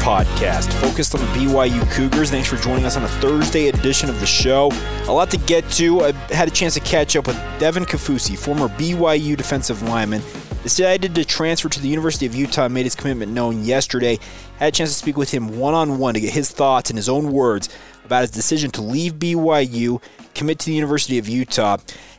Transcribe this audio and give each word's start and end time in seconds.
Podcast 0.00 0.72
focused 0.80 1.14
on 1.14 1.20
the 1.20 1.26
BYU 1.28 1.88
Cougars. 1.92 2.30
Thanks 2.30 2.48
for 2.48 2.56
joining 2.56 2.86
us 2.86 2.96
on 2.96 3.04
a 3.04 3.08
Thursday 3.08 3.68
edition 3.68 4.08
of 4.08 4.18
the 4.18 4.26
show. 4.26 4.70
A 5.06 5.12
lot 5.12 5.30
to 5.30 5.36
get 5.36 5.68
to. 5.72 6.02
I 6.02 6.12
had 6.32 6.48
a 6.48 6.50
chance 6.50 6.74
to 6.74 6.80
catch 6.80 7.16
up 7.16 7.26
with 7.26 7.36
Devin 7.58 7.84
Kaufusi, 7.84 8.36
former 8.36 8.68
BYU 8.68 9.36
defensive 9.36 9.82
lineman. 9.82 10.22
Decided 10.62 11.14
to 11.14 11.24
transfer 11.24 11.68
to 11.68 11.80
the 11.80 11.88
University 11.88 12.26
of 12.26 12.34
Utah 12.34 12.68
made 12.68 12.84
his 12.84 12.94
commitment 12.94 13.32
known 13.32 13.62
yesterday. 13.62 14.18
Had 14.58 14.68
a 14.68 14.72
chance 14.72 14.90
to 14.90 14.96
speak 14.96 15.16
with 15.16 15.30
him 15.30 15.58
one 15.58 15.74
on 15.74 15.98
one 15.98 16.14
to 16.14 16.20
get 16.20 16.32
his 16.32 16.50
thoughts 16.50 16.90
in 16.90 16.96
his 16.96 17.08
own 17.08 17.32
words 17.32 17.68
about 18.04 18.22
his 18.22 18.30
decision 18.30 18.70
to 18.72 18.82
leave 18.82 19.14
BYU, 19.14 20.02
commit 20.34 20.58
to 20.58 20.66
the 20.66 20.74
University 20.74 21.18
of 21.18 21.28
Utah 21.28 21.76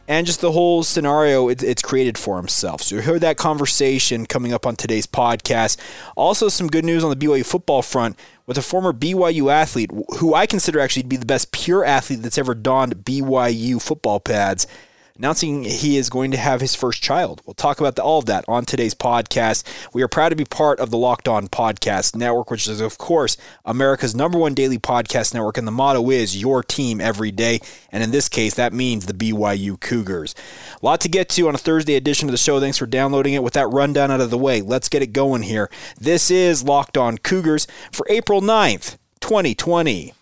and 0.08 0.28
just 0.28 0.42
the 0.42 0.52
whole 0.52 0.84
scenario 0.84 1.50
it, 1.50 1.64
it's 1.64 1.82
created 1.82 2.18
for 2.18 2.38
himself. 2.38 2.82
So 2.82 2.96
you 2.96 3.02
heard 3.02 3.22
that 3.22 3.38
conversation 3.38 4.26
coming 4.26 4.54
up 4.54 4.66
on 4.66 4.76
today's 4.76 5.08
podcast. 5.08 5.78
Also, 6.16 6.50
some 6.50 6.68
good 6.68 6.86
news 6.86 7.04
on 7.04 7.10
the 7.10 7.16
BYU 7.16 7.46
football 7.46 7.82
front 7.82 8.18
with 8.46 8.58
a 8.58 8.62
former 8.62 8.94
BYU 8.94 9.52
athlete 9.52 9.92
who 10.18 10.34
I 10.34 10.46
consider 10.46 10.80
actually 10.80 11.04
to 11.04 11.10
be 11.10 11.18
the 11.18 11.26
best 11.26 11.52
pure 11.52 11.86
athlete 11.86 12.22
that's 12.22 12.38
ever 12.38 12.54
donned 12.54 12.96
BYU 12.98 13.82
football 13.82 14.20
pads 14.20 14.68
announcing 15.18 15.64
he 15.64 15.98
is 15.98 16.10
going 16.10 16.32
to 16.32 16.38
have 16.38 16.62
his 16.62 16.76
first 16.76 17.02
child. 17.02 17.42
We'll 17.46 17.54
talk 17.54 17.80
about 17.80 17.96
the, 17.96 18.04
all 18.04 18.20
of 18.20 18.26
that 18.26 18.46
on 18.48 18.66
today's 18.66 18.96
podcast. 18.96 19.64
We 19.94 20.02
are 20.02 20.08
proud 20.08 20.30
to 20.30 20.36
be 20.36 20.46
part 20.46 20.80
of 20.80 20.90
the 20.90 20.98
Locked 20.98 21.28
On 21.28 21.48
Podcast 21.48 22.16
Network, 22.16 22.52
which 22.52 22.68
is, 22.68 22.82
of 22.82 22.98
course, 22.98 23.38
America's 23.66 24.16
number 24.16 24.38
one 24.38 24.54
daily 24.54 24.78
podcast 24.78 25.34
network. 25.34 25.58
And 25.58 25.68
the 25.68 25.72
motto 25.72 26.10
is 26.10 26.40
your 26.40 26.64
team 26.64 27.02
every 27.02 27.32
day. 27.32 27.60
And 27.92 28.04
in 28.04 28.12
this 28.12 28.30
case, 28.30 28.54
that 28.56 28.74
means 28.74 29.06
the 29.06 29.14
BYU 29.14 29.80
Cougars. 29.80 30.36
A 30.82 30.86
lot 30.86 31.02
to 31.02 31.10
get 31.10 31.30
to 31.30 31.48
on 31.48 31.56
a 31.56 31.60
Thursday 31.60 31.96
edition 31.96 32.28
of 32.28 32.32
the 32.32 32.38
show. 32.38 32.60
Thanks 32.60 32.78
for 32.78 32.86
downloading 32.86 33.34
it. 33.34 33.44
With 33.44 33.54
that 33.54 33.68
rundown 33.68 34.12
out 34.12 34.22
of 34.22 34.30
the 34.30 34.38
way, 34.38 34.62
let's 34.62 34.90
get 34.90 35.02
it 35.02 35.14
going 35.14 35.44
here. 35.44 35.70
This 36.00 36.32
is 36.32 36.64
Locked 36.64 36.98
On 36.98 37.18
Cougars 37.18 37.68
for 37.92 38.06
April 38.10 38.42
9th, 38.42 38.98
2020. 39.20 40.14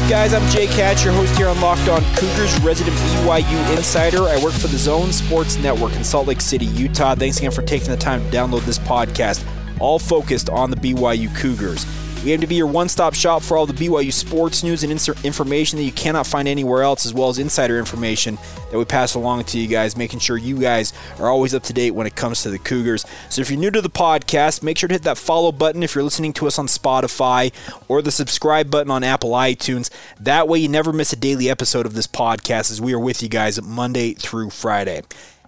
Up, 0.00 0.08
guys? 0.08 0.32
I'm 0.32 0.48
Jake 0.50 0.70
Hatch, 0.70 1.04
your 1.04 1.12
host 1.12 1.36
here 1.36 1.48
on 1.48 1.60
Locked 1.60 1.88
On 1.88 2.00
Cougars, 2.14 2.58
resident 2.60 2.96
BYU 2.96 3.76
insider. 3.76 4.22
I 4.22 4.42
work 4.42 4.52
for 4.54 4.68
the 4.68 4.78
Zone 4.78 5.12
Sports 5.12 5.58
Network 5.58 5.94
in 5.94 6.04
Salt 6.04 6.26
Lake 6.26 6.40
City, 6.40 6.66
Utah. 6.66 7.14
Thanks 7.14 7.38
again 7.38 7.50
for 7.50 7.62
taking 7.62 7.90
the 7.90 7.96
time 7.96 8.22
to 8.22 8.36
download 8.36 8.64
this 8.64 8.78
podcast, 8.78 9.44
all 9.78 9.98
focused 9.98 10.48
on 10.48 10.70
the 10.70 10.76
BYU 10.76 11.34
Cougars. 11.36 11.84
We 12.22 12.32
aim 12.32 12.42
to 12.42 12.46
be 12.46 12.56
your 12.56 12.66
one 12.66 12.90
stop 12.90 13.14
shop 13.14 13.42
for 13.42 13.56
all 13.56 13.64
the 13.64 13.72
BYU 13.72 14.12
sports 14.12 14.62
news 14.62 14.82
and 14.82 14.92
information 15.24 15.78
that 15.78 15.84
you 15.84 15.92
cannot 15.92 16.26
find 16.26 16.46
anywhere 16.46 16.82
else, 16.82 17.06
as 17.06 17.14
well 17.14 17.30
as 17.30 17.38
insider 17.38 17.78
information 17.78 18.36
that 18.70 18.76
we 18.76 18.84
pass 18.84 19.14
along 19.14 19.44
to 19.44 19.58
you 19.58 19.66
guys, 19.66 19.96
making 19.96 20.18
sure 20.20 20.36
you 20.36 20.58
guys 20.58 20.92
are 21.18 21.30
always 21.30 21.54
up 21.54 21.62
to 21.62 21.72
date 21.72 21.92
when 21.92 22.06
it 22.06 22.16
comes 22.16 22.42
to 22.42 22.50
the 22.50 22.58
Cougars. 22.58 23.06
So 23.30 23.40
if 23.40 23.50
you're 23.50 23.58
new 23.58 23.70
to 23.70 23.80
the 23.80 23.88
podcast, 23.88 24.62
make 24.62 24.76
sure 24.76 24.88
to 24.88 24.94
hit 24.94 25.04
that 25.04 25.16
follow 25.16 25.50
button 25.50 25.82
if 25.82 25.94
you're 25.94 26.04
listening 26.04 26.34
to 26.34 26.46
us 26.46 26.58
on 26.58 26.66
Spotify 26.66 27.54
or 27.88 28.02
the 28.02 28.10
subscribe 28.10 28.70
button 28.70 28.90
on 28.90 29.02
Apple 29.02 29.30
iTunes. 29.30 29.88
That 30.20 30.46
way 30.46 30.58
you 30.58 30.68
never 30.68 30.92
miss 30.92 31.14
a 31.14 31.16
daily 31.16 31.48
episode 31.48 31.86
of 31.86 31.94
this 31.94 32.06
podcast 32.06 32.70
as 32.70 32.82
we 32.82 32.92
are 32.92 33.00
with 33.00 33.22
you 33.22 33.30
guys 33.30 33.60
Monday 33.62 34.12
through 34.12 34.50
Friday. 34.50 35.02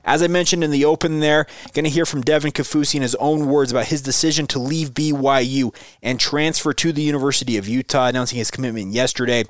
As 0.05 0.23
I 0.23 0.27
mentioned 0.27 0.65
in 0.65 0.71
the 0.71 0.85
open 0.85 1.21
there, 1.21 1.47
going 1.73 1.85
to 1.85 1.91
hear 1.91 2.07
from 2.07 2.23
Devin 2.23 2.53
Kaufusi 2.53 2.97
in 2.97 3.03
his 3.03 3.15
own 3.17 3.47
words 3.47 3.71
about 3.71 3.87
his 3.87 4.03
decision 4.03 4.47
to 4.49 4.59
leave 4.59 4.95
BYU 4.95 5.75
and 6.03 6.19
transfer 6.19 6.73
to 6.73 6.93
the 6.93 7.03
University 7.03 7.57
of 7.57 7.69
Utah, 7.69 8.07
announcing 8.07 8.39
his 8.39 8.51
commitment 8.51 8.93
yesterday. 8.93 9.45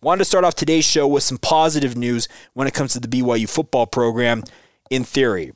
Wanted 0.00 0.20
to 0.20 0.24
start 0.26 0.44
off 0.44 0.54
today's 0.54 0.84
show 0.84 1.08
with 1.08 1.24
some 1.24 1.38
positive 1.38 1.96
news 1.96 2.28
when 2.54 2.68
it 2.68 2.74
comes 2.74 2.92
to 2.92 3.00
the 3.00 3.08
BYU 3.08 3.48
football 3.48 3.86
program 3.86 4.44
in 4.90 5.02
theory. 5.02 5.52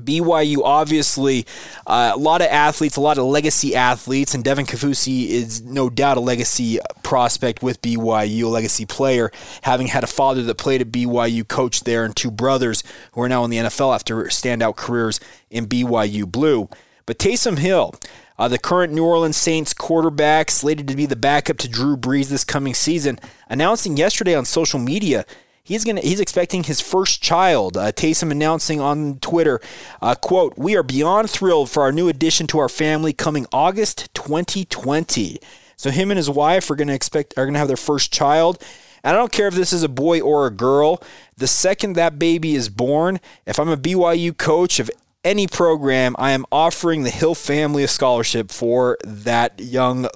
BYU, 0.00 0.58
obviously, 0.64 1.46
uh, 1.86 2.12
a 2.14 2.18
lot 2.18 2.40
of 2.40 2.48
athletes, 2.48 2.96
a 2.96 3.00
lot 3.00 3.18
of 3.18 3.24
legacy 3.24 3.74
athletes, 3.74 4.34
and 4.34 4.44
Devin 4.44 4.66
Kaufusi 4.66 5.28
is 5.28 5.62
no 5.62 5.90
doubt 5.90 6.16
a 6.16 6.20
legacy 6.20 6.78
prospect 7.02 7.62
with 7.62 7.80
BYU, 7.82 8.44
a 8.44 8.48
legacy 8.48 8.86
player, 8.86 9.30
having 9.62 9.88
had 9.88 10.04
a 10.04 10.08
father 10.08 10.42
that 10.42 10.56
played 10.56 10.80
at 10.80 10.90
BYU, 10.90 11.46
coached 11.46 11.84
there, 11.84 12.04
and 12.04 12.14
two 12.14 12.30
brothers 12.30 12.82
who 13.12 13.22
are 13.22 13.28
now 13.28 13.44
in 13.44 13.50
the 13.50 13.58
NFL 13.58 13.94
after 13.94 14.24
standout 14.24 14.76
careers 14.76 15.20
in 15.50 15.66
BYU 15.66 16.30
Blue. 16.30 16.68
But 17.06 17.18
Taysom 17.18 17.58
Hill, 17.58 17.94
uh, 18.38 18.48
the 18.48 18.58
current 18.58 18.92
New 18.92 19.04
Orleans 19.04 19.36
Saints 19.36 19.74
quarterback, 19.74 20.50
slated 20.50 20.86
to 20.88 20.96
be 20.96 21.06
the 21.06 21.16
backup 21.16 21.58
to 21.58 21.68
Drew 21.68 21.96
Brees 21.96 22.28
this 22.28 22.44
coming 22.44 22.72
season, 22.72 23.18
announcing 23.48 23.96
yesterday 23.96 24.34
on 24.34 24.44
social 24.44 24.78
media 24.78 25.26
he's 25.70 25.84
gonna 25.84 26.00
he's 26.00 26.20
expecting 26.20 26.64
his 26.64 26.80
first 26.80 27.22
child. 27.22 27.76
Uh, 27.76 27.92
Taysom 27.92 28.32
announcing 28.32 28.80
on 28.80 29.18
Twitter, 29.20 29.60
uh, 30.02 30.16
"quote 30.16 30.58
We 30.58 30.76
are 30.76 30.82
beyond 30.82 31.30
thrilled 31.30 31.70
for 31.70 31.82
our 31.82 31.92
new 31.92 32.08
addition 32.08 32.46
to 32.48 32.58
our 32.58 32.68
family 32.68 33.12
coming 33.12 33.46
August 33.52 34.12
2020." 34.14 35.38
So 35.76 35.90
him 35.90 36.10
and 36.10 36.18
his 36.18 36.28
wife 36.28 36.70
are 36.70 36.74
gonna 36.74 36.92
expect 36.92 37.34
are 37.38 37.46
gonna 37.46 37.60
have 37.60 37.68
their 37.68 37.76
first 37.76 38.12
child. 38.12 38.62
And 39.02 39.16
I 39.16 39.18
don't 39.18 39.32
care 39.32 39.46
if 39.46 39.54
this 39.54 39.72
is 39.72 39.82
a 39.82 39.88
boy 39.88 40.20
or 40.20 40.46
a 40.46 40.50
girl. 40.50 41.02
The 41.36 41.46
second 41.46 41.94
that 41.94 42.18
baby 42.18 42.54
is 42.54 42.68
born, 42.68 43.18
if 43.46 43.58
I'm 43.58 43.70
a 43.70 43.76
BYU 43.76 44.36
coach 44.36 44.78
of 44.78 44.90
any 45.24 45.46
program, 45.46 46.14
I 46.18 46.32
am 46.32 46.44
offering 46.52 47.04
the 47.04 47.10
Hill 47.10 47.34
family 47.34 47.82
a 47.82 47.88
scholarship 47.88 48.50
for 48.50 48.98
that 49.04 49.58
young 49.58 50.08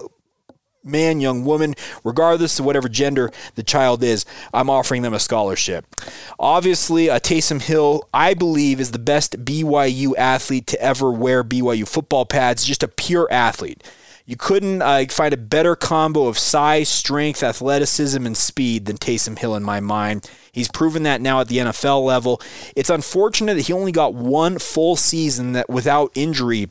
man, 0.84 1.20
young 1.20 1.44
woman, 1.44 1.74
regardless 2.02 2.58
of 2.58 2.64
whatever 2.64 2.88
gender 2.88 3.30
the 3.54 3.62
child 3.62 4.02
is, 4.02 4.24
I'm 4.52 4.70
offering 4.70 5.02
them 5.02 5.14
a 5.14 5.20
scholarship. 5.20 5.86
Obviously, 6.38 7.10
uh, 7.10 7.18
Taysom 7.18 7.62
Hill, 7.62 8.08
I 8.12 8.34
believe, 8.34 8.80
is 8.80 8.90
the 8.90 8.98
best 8.98 9.44
BYU 9.44 10.16
athlete 10.16 10.66
to 10.68 10.80
ever 10.80 11.10
wear 11.10 11.42
BYU 11.42 11.88
football 11.88 12.26
pads, 12.26 12.64
just 12.64 12.82
a 12.82 12.88
pure 12.88 13.28
athlete. 13.30 13.82
You 14.26 14.36
couldn't 14.36 14.80
uh, 14.80 15.04
find 15.10 15.34
a 15.34 15.38
better 15.38 15.76
combo 15.76 16.28
of 16.28 16.38
size, 16.38 16.88
strength, 16.88 17.42
athleticism, 17.42 18.24
and 18.24 18.34
speed 18.34 18.86
than 18.86 18.96
Taysom 18.96 19.38
Hill 19.38 19.54
in 19.54 19.62
my 19.62 19.80
mind. 19.80 20.30
He's 20.50 20.68
proven 20.68 21.02
that 21.02 21.20
now 21.20 21.40
at 21.40 21.48
the 21.48 21.58
NFL 21.58 22.04
level. 22.04 22.40
It's 22.74 22.88
unfortunate 22.88 23.56
that 23.56 23.66
he 23.66 23.72
only 23.74 23.92
got 23.92 24.14
one 24.14 24.58
full 24.58 24.96
season 24.96 25.52
that 25.52 25.68
without 25.68 26.10
injury 26.14 26.70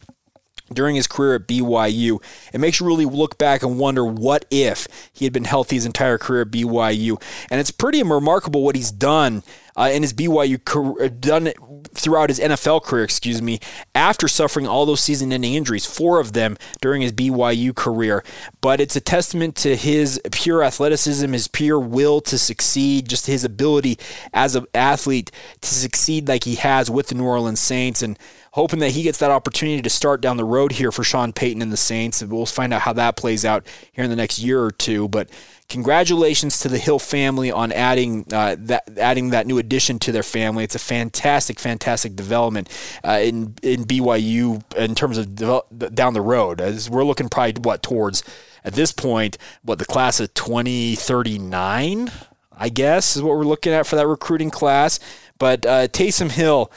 during 0.74 0.96
his 0.96 1.08
career 1.08 1.36
at 1.36 1.48
BYU. 1.48 2.22
It 2.54 2.60
makes 2.60 2.80
you 2.80 2.86
really 2.86 3.06
look 3.06 3.38
back 3.38 3.64
and 3.64 3.80
wonder 3.80 4.06
what 4.06 4.46
if 4.52 4.88
he 5.12 5.26
had 5.26 5.34
been 5.34 5.46
healthy 5.46 5.76
his 5.76 5.86
entire 5.86 6.18
career 6.18 6.42
at 6.42 6.52
BYU. 6.52 7.22
And 7.50 7.60
it's 7.60 7.72
pretty 7.72 8.02
remarkable 8.04 8.64
what 8.64 8.76
he's 8.76 8.92
done 8.92 9.44
uh, 9.76 9.90
in 9.92 10.02
his 10.04 10.14
BYU 10.14 10.64
career, 10.64 11.10
done 11.10 11.52
throughout 11.94 12.30
his 12.30 12.40
NFL 12.40 12.84
career, 12.84 13.04
excuse 13.04 13.42
me, 13.42 13.60
after 13.96 14.28
suffering 14.28 14.68
all 14.68 14.86
those 14.86 15.04
season-ending 15.04 15.54
injuries, 15.54 15.86
four 15.86 16.20
of 16.20 16.34
them 16.34 16.58
during 16.82 17.02
his 17.02 17.12
BYU 17.12 17.76
career. 17.76 18.24
But 18.62 18.80
it's 18.80 18.96
a 18.96 19.02
testament 19.02 19.56
to 19.58 19.76
his 19.76 20.22
pure 20.32 20.64
athleticism, 20.64 21.32
his 21.34 21.48
pure 21.48 21.80
will 21.80 22.22
to 22.22 22.38
succeed, 22.38 23.10
just 23.10 23.28
his 23.28 23.44
ability 23.44 23.98
as 24.34 24.56
an 24.56 24.66
athlete 24.74 25.32
to 25.62 25.74
succeed 25.74 26.28
like 26.28 26.44
he 26.44 26.56
has 26.56 26.90
with 26.90 27.08
the 27.08 27.16
New 27.16 27.26
Orleans 27.26 27.60
Saints, 27.60 28.02
and 28.02 28.18
hoping 28.54 28.78
that 28.80 28.92
he 28.92 29.02
gets 29.02 29.18
that 29.18 29.32
opportunity 29.32 29.82
to 29.82 29.90
start 29.90 30.22
down 30.22 30.38
the 30.38 30.46
road 30.46 30.74
here 30.74 30.92
for 30.92 31.04
Sean 31.04 31.34
Payton 31.34 31.64
and 31.64 31.72
the 31.72 31.78
Saints. 31.78 32.22
And 32.22 32.32
we'll 32.32 32.46
find 32.46 32.72
out 32.72 32.82
how 32.82 32.94
that 32.94 33.18
plays 33.18 33.44
out 33.44 33.66
here 33.92 34.04
in 34.04 34.12
the 34.12 34.16
next 34.16 34.38
year 34.38 34.64
or 34.64 34.70
two. 34.70 35.08
But 35.08 35.28
congratulations 35.70 36.60
to 36.60 36.70
the 36.70 36.78
Hill 36.78 37.00
family 37.00 37.52
on 37.52 37.72
adding 37.72 38.28
uh, 38.32 38.56
that 38.60 38.96
adding 39.00 39.32
that 39.32 39.48
new 39.48 39.58
addition 39.58 39.98
to 40.00 40.12
their 40.12 40.24
family. 40.24 40.64
It's 40.64 40.76
a 40.76 40.80
fantastic, 40.80 41.60
fantastic 41.60 42.16
development 42.16 42.70
uh, 43.04 43.20
in 43.24 43.56
in 43.64 43.86
BYU 43.86 44.62
in 44.76 44.94
terms 44.94 45.18
of 45.18 45.36
develop, 45.36 45.68
down 45.96 46.14
the 46.14 46.22
road. 46.22 46.62
As 46.62 46.92
we're 46.92 47.04
looking 47.04 47.30
probably 47.30 47.60
what 47.64 47.82
towards 47.82 48.24
at 48.64 48.74
this 48.74 48.92
point, 48.92 49.40
what 49.64 49.80
the 49.80 49.86
class 49.86 50.20
of 50.20 50.32
2039, 50.36 52.12
I 52.56 52.70
guess, 52.70 53.16
is 53.16 53.24
what 53.24 53.36
we're 53.36 53.46
looking 53.46 53.74
at 53.74 53.88
for 53.88 53.96
that 53.96 54.06
recruiting 54.06 54.52
class. 54.52 55.00
But 55.40 55.66
uh, 55.66 55.88
Taysom 55.88 56.30
Hill 56.30 56.72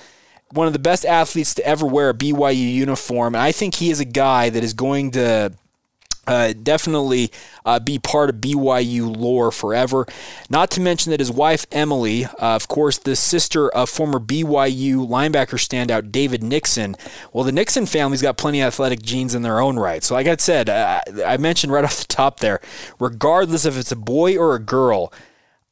one 0.53 0.67
of 0.67 0.73
the 0.73 0.79
best 0.79 1.05
athletes 1.05 1.55
to 1.55 1.67
ever 1.67 1.87
wear 1.87 2.11
a 2.11 2.15
BYU 2.15 2.73
uniform. 2.73 3.35
And 3.35 3.43
I 3.43 3.53
think 3.53 3.77
he 3.77 3.91
is 3.91 4.01
a 4.01 4.05
guy 4.05 4.51
that 4.51 4.63
is 4.63 4.75
going 4.75 5.13
to 5.13 5.53
uh, 6.27 6.53
definitely 6.61 7.31
uh, 7.65 7.79
be 7.79 7.99
part 7.99 8.31
of 8.31 8.37
BYU 8.37 9.17
lore 9.17 9.53
forever. 9.53 10.07
Not 10.51 10.71
to 10.73 10.81
mention 10.81 11.11
that 11.11 11.21
his 11.21 11.31
wife, 11.31 11.67
Emily, 11.71 12.25
uh, 12.25 12.31
of 12.39 12.69
course, 12.69 12.99
the 12.99 13.17
sister 13.17 13.69
of 13.69 13.89
former 13.89 14.19
BYU 14.19 15.07
linebacker 15.07 15.57
standout 15.57 16.11
David 16.11 16.43
Nixon. 16.43 16.97
Well, 17.33 17.45
the 17.45 17.53
Nixon 17.53 17.87
family's 17.87 18.23
got 18.23 18.37
plenty 18.37 18.61
of 18.61 18.69
athletic 18.69 19.03
genes 19.03 19.35
in 19.35 19.43
their 19.43 19.61
own 19.61 19.79
right. 19.79 20.03
So, 20.03 20.15
like 20.15 20.27
I 20.27 20.37
said, 20.37 20.69
uh, 20.69 21.01
I 21.25 21.37
mentioned 21.37 21.73
right 21.73 21.85
off 21.85 21.99
the 21.99 22.05
top 22.07 22.41
there, 22.41 22.61
regardless 22.99 23.65
if 23.65 23.79
it's 23.79 23.93
a 23.93 23.97
boy 23.97 24.37
or 24.37 24.55
a 24.55 24.61
girl, 24.61 25.13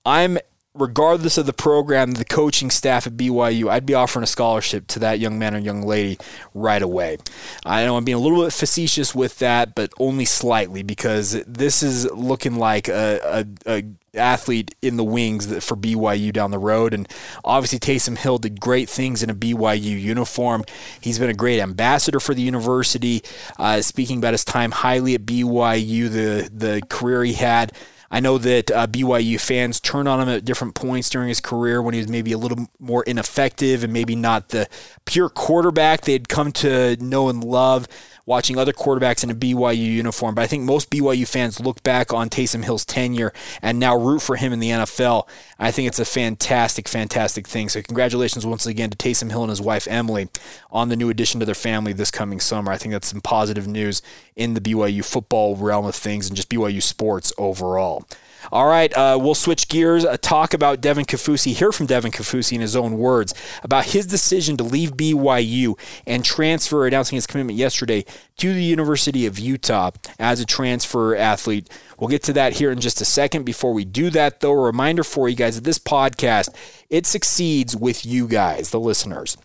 I'm 0.06 0.38
regardless 0.75 1.38
of 1.38 1.47
the 1.47 1.53
program, 1.53 2.12
the 2.12 2.25
coaching 2.25 2.69
staff 2.71 3.06
at 3.06 3.17
BYU, 3.17 3.71
I'd 3.71 3.87
be 3.87 3.94
offering 3.94 4.25
a 4.25 4.26
scholarship 4.26 4.88
to 4.88 4.99
that 5.00 5.21
young 5.21 5.38
man 5.38 5.55
or 5.55 5.59
young 5.59 5.82
lady 5.82 6.19
right 6.53 6.82
away. 6.82 7.19
I 7.65 7.85
know 7.85 7.97
I'm 7.97 8.05
being 8.05 8.17
a 8.17 8.21
little 8.21 8.43
bit 8.43 8.53
facetious 8.53 9.15
with 9.15 9.38
that, 9.38 9.75
but 9.75 9.93
only 10.00 10.25
slightly 10.25 10.82
because 10.82 11.43
this 11.47 11.82
is 11.82 12.11
looking 12.11 12.56
like 12.56 12.88
a, 12.88 13.47
a, 13.67 13.79
a 13.79 13.85
athlete 14.17 14.75
in 14.82 14.97
the 14.97 15.05
wings 15.05 15.47
for 15.65 15.76
BYU 15.76 16.32
down 16.32 16.50
the 16.50 16.59
road. 16.59 16.93
And 16.93 17.09
obviously, 17.44 17.79
Taysom 17.79 18.19
Hill 18.19 18.38
did 18.38 18.61
great 18.61 18.88
things 18.88 19.23
in 19.23 19.31
a 19.31 19.35
BYU 19.35 20.00
uniform. 20.00 20.65
He's 21.00 21.20
been 21.20 21.31
a 21.31 21.35
great 21.35 21.61
ambassador 21.61 22.19
for 22.19 22.35
the 22.35 22.43
university, 22.43 23.23
uh, 23.59 23.81
speaking 23.81 24.19
about 24.19 24.35
his 24.35 24.44
time 24.44 24.73
highly 24.73 25.15
at 25.15 25.23
BYU, 25.25 26.11
the 26.11 26.50
the 26.53 26.82
career 26.88 27.23
he 27.23 27.35
had. 27.35 27.73
I 28.11 28.21
know 28.21 28.39
that 28.39 28.71
uh, 28.71 28.87
BYU 28.87 29.41
fans 29.41 29.81
turned 29.81 30.09
on 30.09 30.21
him 30.21 30.29
at 30.29 30.45
different 30.45 30.75
points 30.75 31.11
during 31.11 31.29
his 31.29 31.41
career 31.41 31.83
when 31.83 31.95
he 31.95 32.01
was 32.01 32.09
maybe 32.09 32.33
a 32.33 32.39
little 32.39 32.67
more 32.79 33.03
ineffective 33.05 33.85
and 33.85 33.93
maybe 33.93 34.15
not 34.15 34.51
the 34.51 34.69
pure 35.05 35.29
quarterback 35.29 36.03
they'd 36.03 36.29
come 36.29 36.53
to 36.53 36.97
know 36.97 37.29
and 37.29 37.43
love 37.43 37.89
watching 38.26 38.56
other 38.59 38.73
quarterbacks 38.73 39.23
in 39.23 39.31
a 39.31 39.35
BYU 39.35 39.76
uniform. 39.76 40.35
But 40.35 40.43
I 40.43 40.47
think 40.47 40.65
most 40.65 40.91
BYU 40.91 41.26
fans 41.26 41.61
look 41.61 41.82
back 41.82 42.12
on 42.12 42.31
Taysom 42.31 42.65
Hill's 42.65 42.85
tenure 42.85 43.32
and 43.61 43.79
now 43.79 43.97
root 43.97 44.21
for 44.21 44.37
him 44.37 44.53
in 44.53 44.61
the 44.61 44.71
NFL. 44.71 45.29
I 45.59 45.71
think 45.71 45.88
it's 45.88 45.99
a 45.99 46.05
fantastic, 46.05 46.88
fantastic 46.88 47.47
thing. 47.47 47.69
So 47.69 47.82
congratulations 47.82 48.47
once 48.47 48.67
again 48.67 48.91
to 48.91 48.97
Taysom 48.97 49.31
Hill 49.31 49.43
and 49.43 49.50
his 49.50 49.61
wife 49.61 49.87
Emily 49.88 50.29
on 50.71 50.88
the 50.88 50.97
new 50.97 51.11
addition 51.11 51.41
to 51.41 51.47
their 51.47 51.55
family 51.55 51.93
this 51.93 52.11
coming 52.11 52.41
summer. 52.41 52.73
I 52.73 52.79
think 52.79 52.93
that's 52.93 53.09
some 53.09 53.21
positive 53.21 53.67
news 53.67 54.03
in 54.37 54.55
the 54.55 54.61
BYU 54.61 55.05
football 55.05 55.56
realm 55.56 55.87
of 55.87 55.94
things 55.94 56.29
and 56.29 56.37
just 56.37 56.49
BYU 56.49 56.82
sports 56.82 57.32
overall. 57.38 58.06
All 58.52 58.67
right, 58.67 58.93
uh, 58.96 59.19
we'll 59.20 59.35
switch 59.35 59.69
gears, 59.69 60.05
uh, 60.05 60.17
talk 60.17 60.55
about 60.55 60.81
Devin 60.81 61.05
Kaufusi, 61.05 61.52
hear 61.55 61.73
from 61.73 61.87
Devin 61.87 62.12
Kaufusi 62.12 62.52
in 62.52 62.61
his 62.61 62.76
own 62.76 62.99
words 62.99 63.35
about 63.62 63.87
his 63.87 64.06
decision 64.06 64.56
to 64.56 64.64
leave 64.64 64.93
BYU 64.93 65.79
and 66.06 66.25
transfer, 66.25 66.87
announcing 66.87 67.17
his 67.17 67.26
commitment 67.26 67.58
yesterday 67.58 68.05
to 68.38 68.52
the 68.52 68.62
University 68.62 69.26
of 69.26 69.38
Utah 69.38 69.91
as 70.19 70.41
a 70.41 70.46
transfer 70.46 71.17
athlete. 71.17 71.69
We'll 71.99 72.08
get 72.08 72.23
to 72.25 72.32
that 72.35 72.55
here 72.55 72.70
in 72.70 72.81
just 72.81 73.00
a 73.00 73.05
second. 73.05 73.44
Before 73.44 73.73
we 73.73 73.85
do 73.85 74.11
that, 74.11 74.41
though, 74.41 74.52
a 74.52 74.67
reminder 74.67 75.05
for 75.05 75.29
you 75.29 75.37
guys 75.37 75.55
that 75.55 75.64
this 75.64 75.79
podcast, 75.79 76.55
it 76.91 77.06
succeeds 77.06 77.76
with 77.76 78.05
you 78.05 78.26
guys, 78.26 78.70
the 78.70 78.81
listeners. 78.81 79.37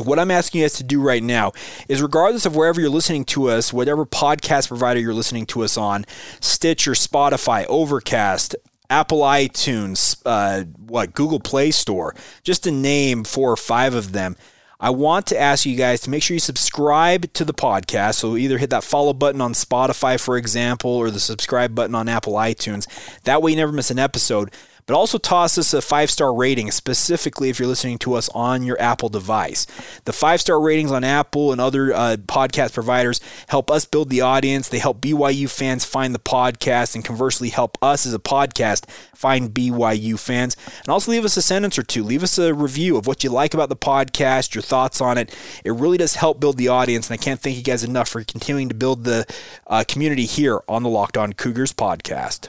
So, 0.00 0.06
what 0.06 0.18
I'm 0.18 0.30
asking 0.30 0.60
you 0.60 0.64
guys 0.64 0.74
to 0.74 0.84
do 0.84 1.02
right 1.02 1.22
now 1.22 1.52
is, 1.86 2.00
regardless 2.00 2.46
of 2.46 2.56
wherever 2.56 2.80
you're 2.80 2.88
listening 2.88 3.26
to 3.26 3.50
us, 3.50 3.70
whatever 3.70 4.06
podcast 4.06 4.68
provider 4.68 4.98
you're 4.98 5.12
listening 5.12 5.44
to 5.46 5.62
us 5.62 5.76
on, 5.76 6.06
Stitcher, 6.40 6.92
Spotify, 6.92 7.66
Overcast, 7.68 8.56
Apple 8.88 9.20
iTunes, 9.20 10.22
uh, 10.24 10.64
what 10.86 11.12
Google 11.12 11.38
Play 11.38 11.70
Store, 11.70 12.14
just 12.44 12.64
to 12.64 12.70
name 12.70 13.24
four 13.24 13.52
or 13.52 13.58
five 13.58 13.92
of 13.92 14.12
them. 14.12 14.36
I 14.82 14.88
want 14.88 15.26
to 15.26 15.38
ask 15.38 15.66
you 15.66 15.76
guys 15.76 16.00
to 16.02 16.10
make 16.10 16.22
sure 16.22 16.34
you 16.34 16.40
subscribe 16.40 17.30
to 17.34 17.44
the 17.44 17.52
podcast. 17.52 18.14
So 18.14 18.38
either 18.38 18.56
hit 18.56 18.70
that 18.70 18.84
follow 18.84 19.12
button 19.12 19.42
on 19.42 19.52
Spotify, 19.52 20.18
for 20.18 20.38
example, 20.38 20.92
or 20.92 21.10
the 21.10 21.20
subscribe 21.20 21.74
button 21.74 21.94
on 21.94 22.08
Apple 22.08 22.32
iTunes. 22.32 22.86
That 23.24 23.42
way 23.42 23.50
you 23.50 23.58
never 23.58 23.72
miss 23.72 23.90
an 23.90 23.98
episode 23.98 24.50
but 24.90 24.96
also 24.96 25.18
toss 25.18 25.56
us 25.56 25.72
a 25.72 25.80
five 25.80 26.10
star 26.10 26.34
rating, 26.34 26.72
specifically 26.72 27.48
if 27.48 27.60
you're 27.60 27.68
listening 27.68 27.96
to 27.96 28.14
us 28.14 28.28
on 28.30 28.64
your 28.64 28.76
Apple 28.82 29.08
device. 29.08 29.64
The 30.04 30.12
five 30.12 30.40
star 30.40 30.60
ratings 30.60 30.90
on 30.90 31.04
Apple 31.04 31.52
and 31.52 31.60
other 31.60 31.94
uh, 31.94 32.16
podcast 32.16 32.72
providers 32.72 33.20
help 33.46 33.70
us 33.70 33.84
build 33.84 34.10
the 34.10 34.20
audience. 34.20 34.68
They 34.68 34.80
help 34.80 35.00
BYU 35.00 35.48
fans 35.48 35.84
find 35.84 36.12
the 36.12 36.18
podcast, 36.18 36.96
and 36.96 37.04
conversely, 37.04 37.50
help 37.50 37.78
us 37.80 38.04
as 38.04 38.12
a 38.14 38.18
podcast 38.18 38.90
find 39.14 39.54
BYU 39.54 40.18
fans. 40.18 40.56
And 40.80 40.88
also 40.88 41.12
leave 41.12 41.24
us 41.24 41.36
a 41.36 41.42
sentence 41.42 41.78
or 41.78 41.84
two. 41.84 42.02
Leave 42.02 42.24
us 42.24 42.36
a 42.36 42.52
review 42.52 42.96
of 42.96 43.06
what 43.06 43.22
you 43.22 43.30
like 43.30 43.54
about 43.54 43.68
the 43.68 43.76
podcast, 43.76 44.56
your 44.56 44.62
thoughts 44.62 45.00
on 45.00 45.18
it. 45.18 45.32
It 45.64 45.70
really 45.70 45.98
does 45.98 46.16
help 46.16 46.40
build 46.40 46.56
the 46.56 46.66
audience, 46.66 47.08
and 47.08 47.14
I 47.14 47.22
can't 47.22 47.38
thank 47.38 47.56
you 47.56 47.62
guys 47.62 47.84
enough 47.84 48.08
for 48.08 48.24
continuing 48.24 48.68
to 48.68 48.74
build 48.74 49.04
the 49.04 49.24
uh, 49.68 49.84
community 49.86 50.24
here 50.24 50.62
on 50.68 50.82
the 50.82 50.88
Locked 50.88 51.16
On 51.16 51.32
Cougars 51.32 51.72
podcast. 51.72 52.48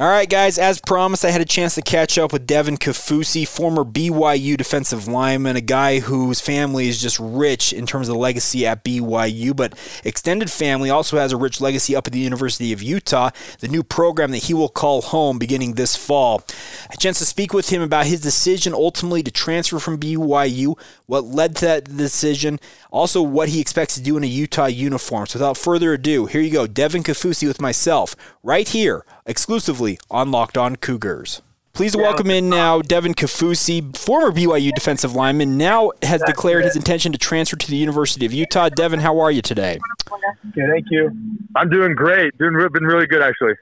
All 0.00 0.08
right, 0.08 0.30
guys, 0.30 0.56
as 0.56 0.80
promised, 0.80 1.26
I 1.26 1.30
had 1.30 1.42
a 1.42 1.44
chance 1.44 1.74
to 1.74 1.82
catch 1.82 2.16
up 2.16 2.32
with 2.32 2.46
Devin 2.46 2.78
Kaufusi, 2.78 3.46
former 3.46 3.84
BYU 3.84 4.56
defensive 4.56 5.06
lineman, 5.06 5.56
a 5.56 5.60
guy 5.60 6.00
whose 6.00 6.40
family 6.40 6.88
is 6.88 7.02
just 7.02 7.20
rich 7.20 7.74
in 7.74 7.84
terms 7.84 8.08
of 8.08 8.16
legacy 8.16 8.66
at 8.66 8.82
BYU, 8.82 9.54
but 9.54 9.78
extended 10.02 10.50
family 10.50 10.88
also 10.88 11.18
has 11.18 11.32
a 11.32 11.36
rich 11.36 11.60
legacy 11.60 11.94
up 11.94 12.06
at 12.06 12.14
the 12.14 12.18
University 12.18 12.72
of 12.72 12.82
Utah, 12.82 13.28
the 13.58 13.68
new 13.68 13.82
program 13.82 14.30
that 14.30 14.44
he 14.44 14.54
will 14.54 14.70
call 14.70 15.02
home 15.02 15.38
beginning 15.38 15.74
this 15.74 15.96
fall. 15.96 16.44
A 16.90 16.96
chance 16.96 17.18
to 17.18 17.26
speak 17.26 17.52
with 17.52 17.68
him 17.68 17.82
about 17.82 18.06
his 18.06 18.22
decision 18.22 18.72
ultimately 18.72 19.22
to 19.22 19.30
transfer 19.30 19.78
from 19.78 19.98
BYU, 19.98 20.78
what 21.04 21.24
led 21.24 21.56
to 21.56 21.66
that 21.66 21.94
decision, 21.98 22.58
also 22.90 23.20
what 23.20 23.50
he 23.50 23.60
expects 23.60 23.96
to 23.96 24.02
do 24.02 24.16
in 24.16 24.24
a 24.24 24.26
Utah 24.26 24.64
uniform. 24.64 25.26
So 25.26 25.38
without 25.38 25.58
further 25.58 25.92
ado, 25.92 26.24
here 26.24 26.40
you 26.40 26.50
go, 26.50 26.66
Devin 26.66 27.02
Kaufusi 27.02 27.46
with 27.46 27.60
myself, 27.60 28.16
right 28.42 28.66
here, 28.66 29.04
exclusively 29.30 29.98
on 30.10 30.32
Locked 30.32 30.58
On 30.58 30.74
Cougars. 30.74 31.40
Please 31.72 31.96
welcome 31.96 32.30
in 32.30 32.50
now 32.50 32.82
Devin 32.82 33.14
Kaufusi, 33.14 33.96
former 33.96 34.32
BYU 34.32 34.74
defensive 34.74 35.14
lineman, 35.14 35.56
now 35.56 35.92
has 36.02 36.20
declared 36.22 36.64
his 36.64 36.74
intention 36.74 37.12
to 37.12 37.18
transfer 37.18 37.56
to 37.56 37.70
the 37.70 37.76
University 37.76 38.26
of 38.26 38.32
Utah. 38.32 38.68
Devin, 38.68 38.98
how 38.98 39.20
are 39.20 39.30
you 39.30 39.40
today? 39.40 39.78
Okay, 40.12 40.66
thank 40.68 40.86
you. 40.90 41.10
I'm 41.54 41.70
doing 41.70 41.94
great. 41.94 42.36
Doing 42.38 42.54
been 42.72 42.84
really 42.84 43.06
good 43.06 43.22
actually. 43.22 43.54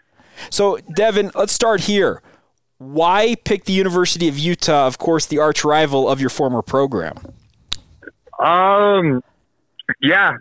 So, 0.50 0.78
Devin, 0.97 1.33
let's 1.35 1.52
start 1.52 1.83
here. 1.83 2.23
Why 2.78 3.37
pick 3.45 3.64
the 3.64 3.73
University 3.73 4.26
of 4.26 4.38
Utah? 4.38 4.87
Of 4.87 4.99
course, 4.99 5.26
the 5.26 5.38
arch 5.38 5.64
rival 5.64 6.09
of 6.09 6.21
your 6.21 6.31
former 6.31 6.62
program. 6.62 7.19
Um, 8.38 9.21
yeah, 10.00 10.33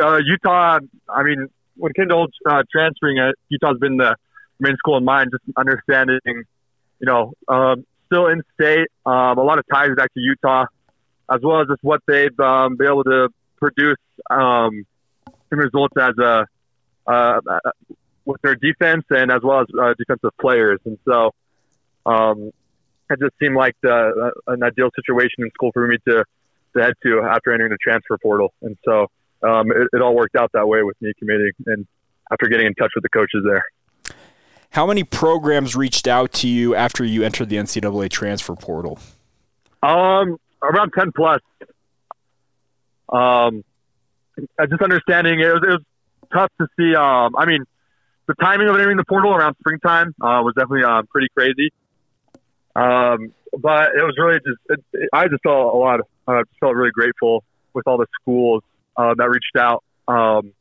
uh, 0.00 0.18
Utah. 0.18 0.78
I 1.08 1.22
mean, 1.22 1.48
when 1.76 1.92
Kendall 1.94 2.28
uh, 2.46 2.62
transferring, 2.70 3.18
it, 3.18 3.34
Utah's 3.48 3.78
been 3.80 3.96
the 3.96 4.14
main 4.60 4.76
school 4.76 4.96
in 4.96 5.04
mind. 5.04 5.30
Just 5.32 5.44
understanding, 5.56 6.20
you 6.24 7.06
know, 7.06 7.32
um, 7.48 7.84
still 8.06 8.26
in 8.26 8.42
state, 8.54 8.88
um, 9.06 9.38
a 9.38 9.42
lot 9.42 9.58
of 9.58 9.64
ties 9.72 9.90
back 9.96 10.12
to 10.14 10.20
Utah, 10.20 10.66
as 11.32 11.40
well 11.42 11.60
as 11.60 11.68
just 11.68 11.82
what 11.82 12.00
they've 12.06 12.38
um, 12.40 12.76
been 12.76 12.88
able 12.88 13.04
to 13.04 13.28
produce 13.56 13.98
um, 14.30 14.84
in 15.52 15.58
results 15.58 15.94
as 15.98 16.16
a 16.18 16.46
uh, 17.06 17.40
with 18.24 18.40
their 18.42 18.54
defense 18.54 19.04
and 19.10 19.32
as 19.32 19.40
well 19.42 19.60
as 19.60 19.66
uh, 19.80 19.94
defensive 19.98 20.30
players. 20.40 20.78
And 20.84 20.98
so, 21.08 21.32
um, 22.06 22.52
it 23.10 23.18
just 23.18 23.34
seemed 23.40 23.56
like 23.56 23.74
the, 23.82 23.92
uh, 24.46 24.52
an 24.52 24.62
ideal 24.62 24.90
situation 24.94 25.42
in 25.44 25.50
school 25.50 25.72
for 25.72 25.86
me 25.86 25.96
to, 26.06 26.24
to 26.76 26.82
head 26.82 26.94
to 27.02 27.22
after 27.22 27.52
entering 27.52 27.70
the 27.70 27.78
transfer 27.82 28.16
portal. 28.18 28.52
And 28.62 28.76
so 28.84 29.08
um, 29.42 29.70
it, 29.72 29.88
it 29.92 30.02
all 30.02 30.14
worked 30.14 30.36
out 30.36 30.50
that 30.52 30.68
way 30.68 30.82
with 30.82 31.00
me 31.00 31.12
committing 31.18 31.52
and 31.66 31.86
after 32.30 32.46
getting 32.46 32.66
in 32.66 32.74
touch 32.74 32.92
with 32.94 33.02
the 33.02 33.08
coaches 33.08 33.42
there. 33.44 33.64
How 34.70 34.86
many 34.86 35.02
programs 35.02 35.74
reached 35.74 36.06
out 36.06 36.32
to 36.34 36.48
you 36.48 36.74
after 36.74 37.04
you 37.04 37.24
entered 37.24 37.48
the 37.48 37.56
NCAA 37.56 38.08
transfer 38.10 38.54
portal? 38.54 38.98
Um, 39.82 40.38
around 40.62 40.92
ten 40.96 41.12
plus. 41.12 41.40
Um, 43.08 43.64
just 44.38 44.82
understanding 44.82 45.40
it 45.40 45.52
was, 45.52 45.62
it 45.64 45.70
was 45.70 45.82
tough 46.32 46.52
to 46.60 46.68
see. 46.78 46.94
Um, 46.94 47.34
I 47.36 47.46
mean, 47.46 47.64
the 48.28 48.34
timing 48.34 48.68
of 48.68 48.76
entering 48.76 48.96
the 48.96 49.04
portal 49.04 49.34
around 49.34 49.56
springtime 49.58 50.14
uh, 50.20 50.40
was 50.44 50.54
definitely 50.54 50.84
uh, 50.84 51.02
pretty 51.10 51.28
crazy. 51.36 51.72
Um, 52.76 53.32
but 53.58 53.88
it 53.96 54.04
was 54.04 54.14
really 54.16 54.38
just 54.38 54.60
it, 54.68 54.84
it, 54.92 55.08
I 55.12 55.26
just 55.26 55.42
felt 55.42 55.74
a 55.74 55.76
lot. 55.76 56.00
Of, 56.00 56.06
uh, 56.28 56.44
felt 56.60 56.76
really 56.76 56.92
grateful 56.92 57.42
with 57.74 57.88
all 57.88 57.98
the 57.98 58.06
schools 58.20 58.62
uh, 58.96 59.14
that 59.14 59.28
reached 59.28 59.56
out, 59.58 59.82
um, 60.06 60.52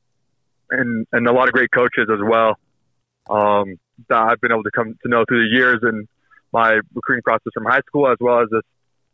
and 0.71 1.05
and 1.11 1.27
a 1.27 1.31
lot 1.31 1.47
of 1.47 1.53
great 1.53 1.71
coaches 1.71 2.07
as 2.11 2.19
well 2.23 2.57
um, 3.29 3.79
that 4.07 4.17
I've 4.17 4.41
been 4.41 4.51
able 4.51 4.63
to 4.63 4.71
come 4.71 4.97
to 5.03 5.09
know 5.09 5.25
through 5.27 5.49
the 5.49 5.55
years. 5.55 5.79
And 5.81 6.07
my 6.51 6.79
recruiting 6.93 7.23
process 7.23 7.51
from 7.53 7.65
high 7.65 7.81
school, 7.87 8.09
as 8.09 8.17
well 8.19 8.41
as 8.41 8.49
this 8.51 8.61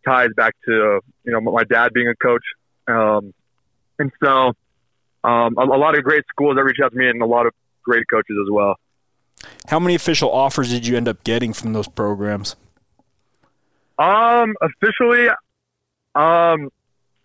ties 0.05 0.29
back 0.35 0.53
to 0.65 0.99
you 1.23 1.31
know 1.31 1.41
my 1.41 1.63
dad 1.63 1.93
being 1.93 2.07
a 2.07 2.15
coach, 2.15 2.43
um, 2.87 3.33
and 3.99 4.11
so 4.23 4.53
um, 5.23 5.57
a, 5.57 5.63
a 5.63 5.77
lot 5.77 5.97
of 5.97 6.03
great 6.03 6.23
schools 6.29 6.55
that 6.55 6.63
reach 6.63 6.77
out 6.83 6.91
to 6.91 6.97
me, 6.97 7.09
and 7.09 7.21
a 7.21 7.25
lot 7.25 7.45
of 7.45 7.53
great 7.83 8.05
coaches 8.09 8.37
as 8.41 8.51
well. 8.51 8.75
How 9.67 9.79
many 9.79 9.95
official 9.95 10.31
offers 10.31 10.69
did 10.69 10.87
you 10.87 10.95
end 10.95 11.07
up 11.07 11.23
getting 11.23 11.53
from 11.53 11.73
those 11.73 11.87
programs? 11.87 12.55
Um, 13.97 14.55
officially, 14.61 15.29
um, 16.15 16.69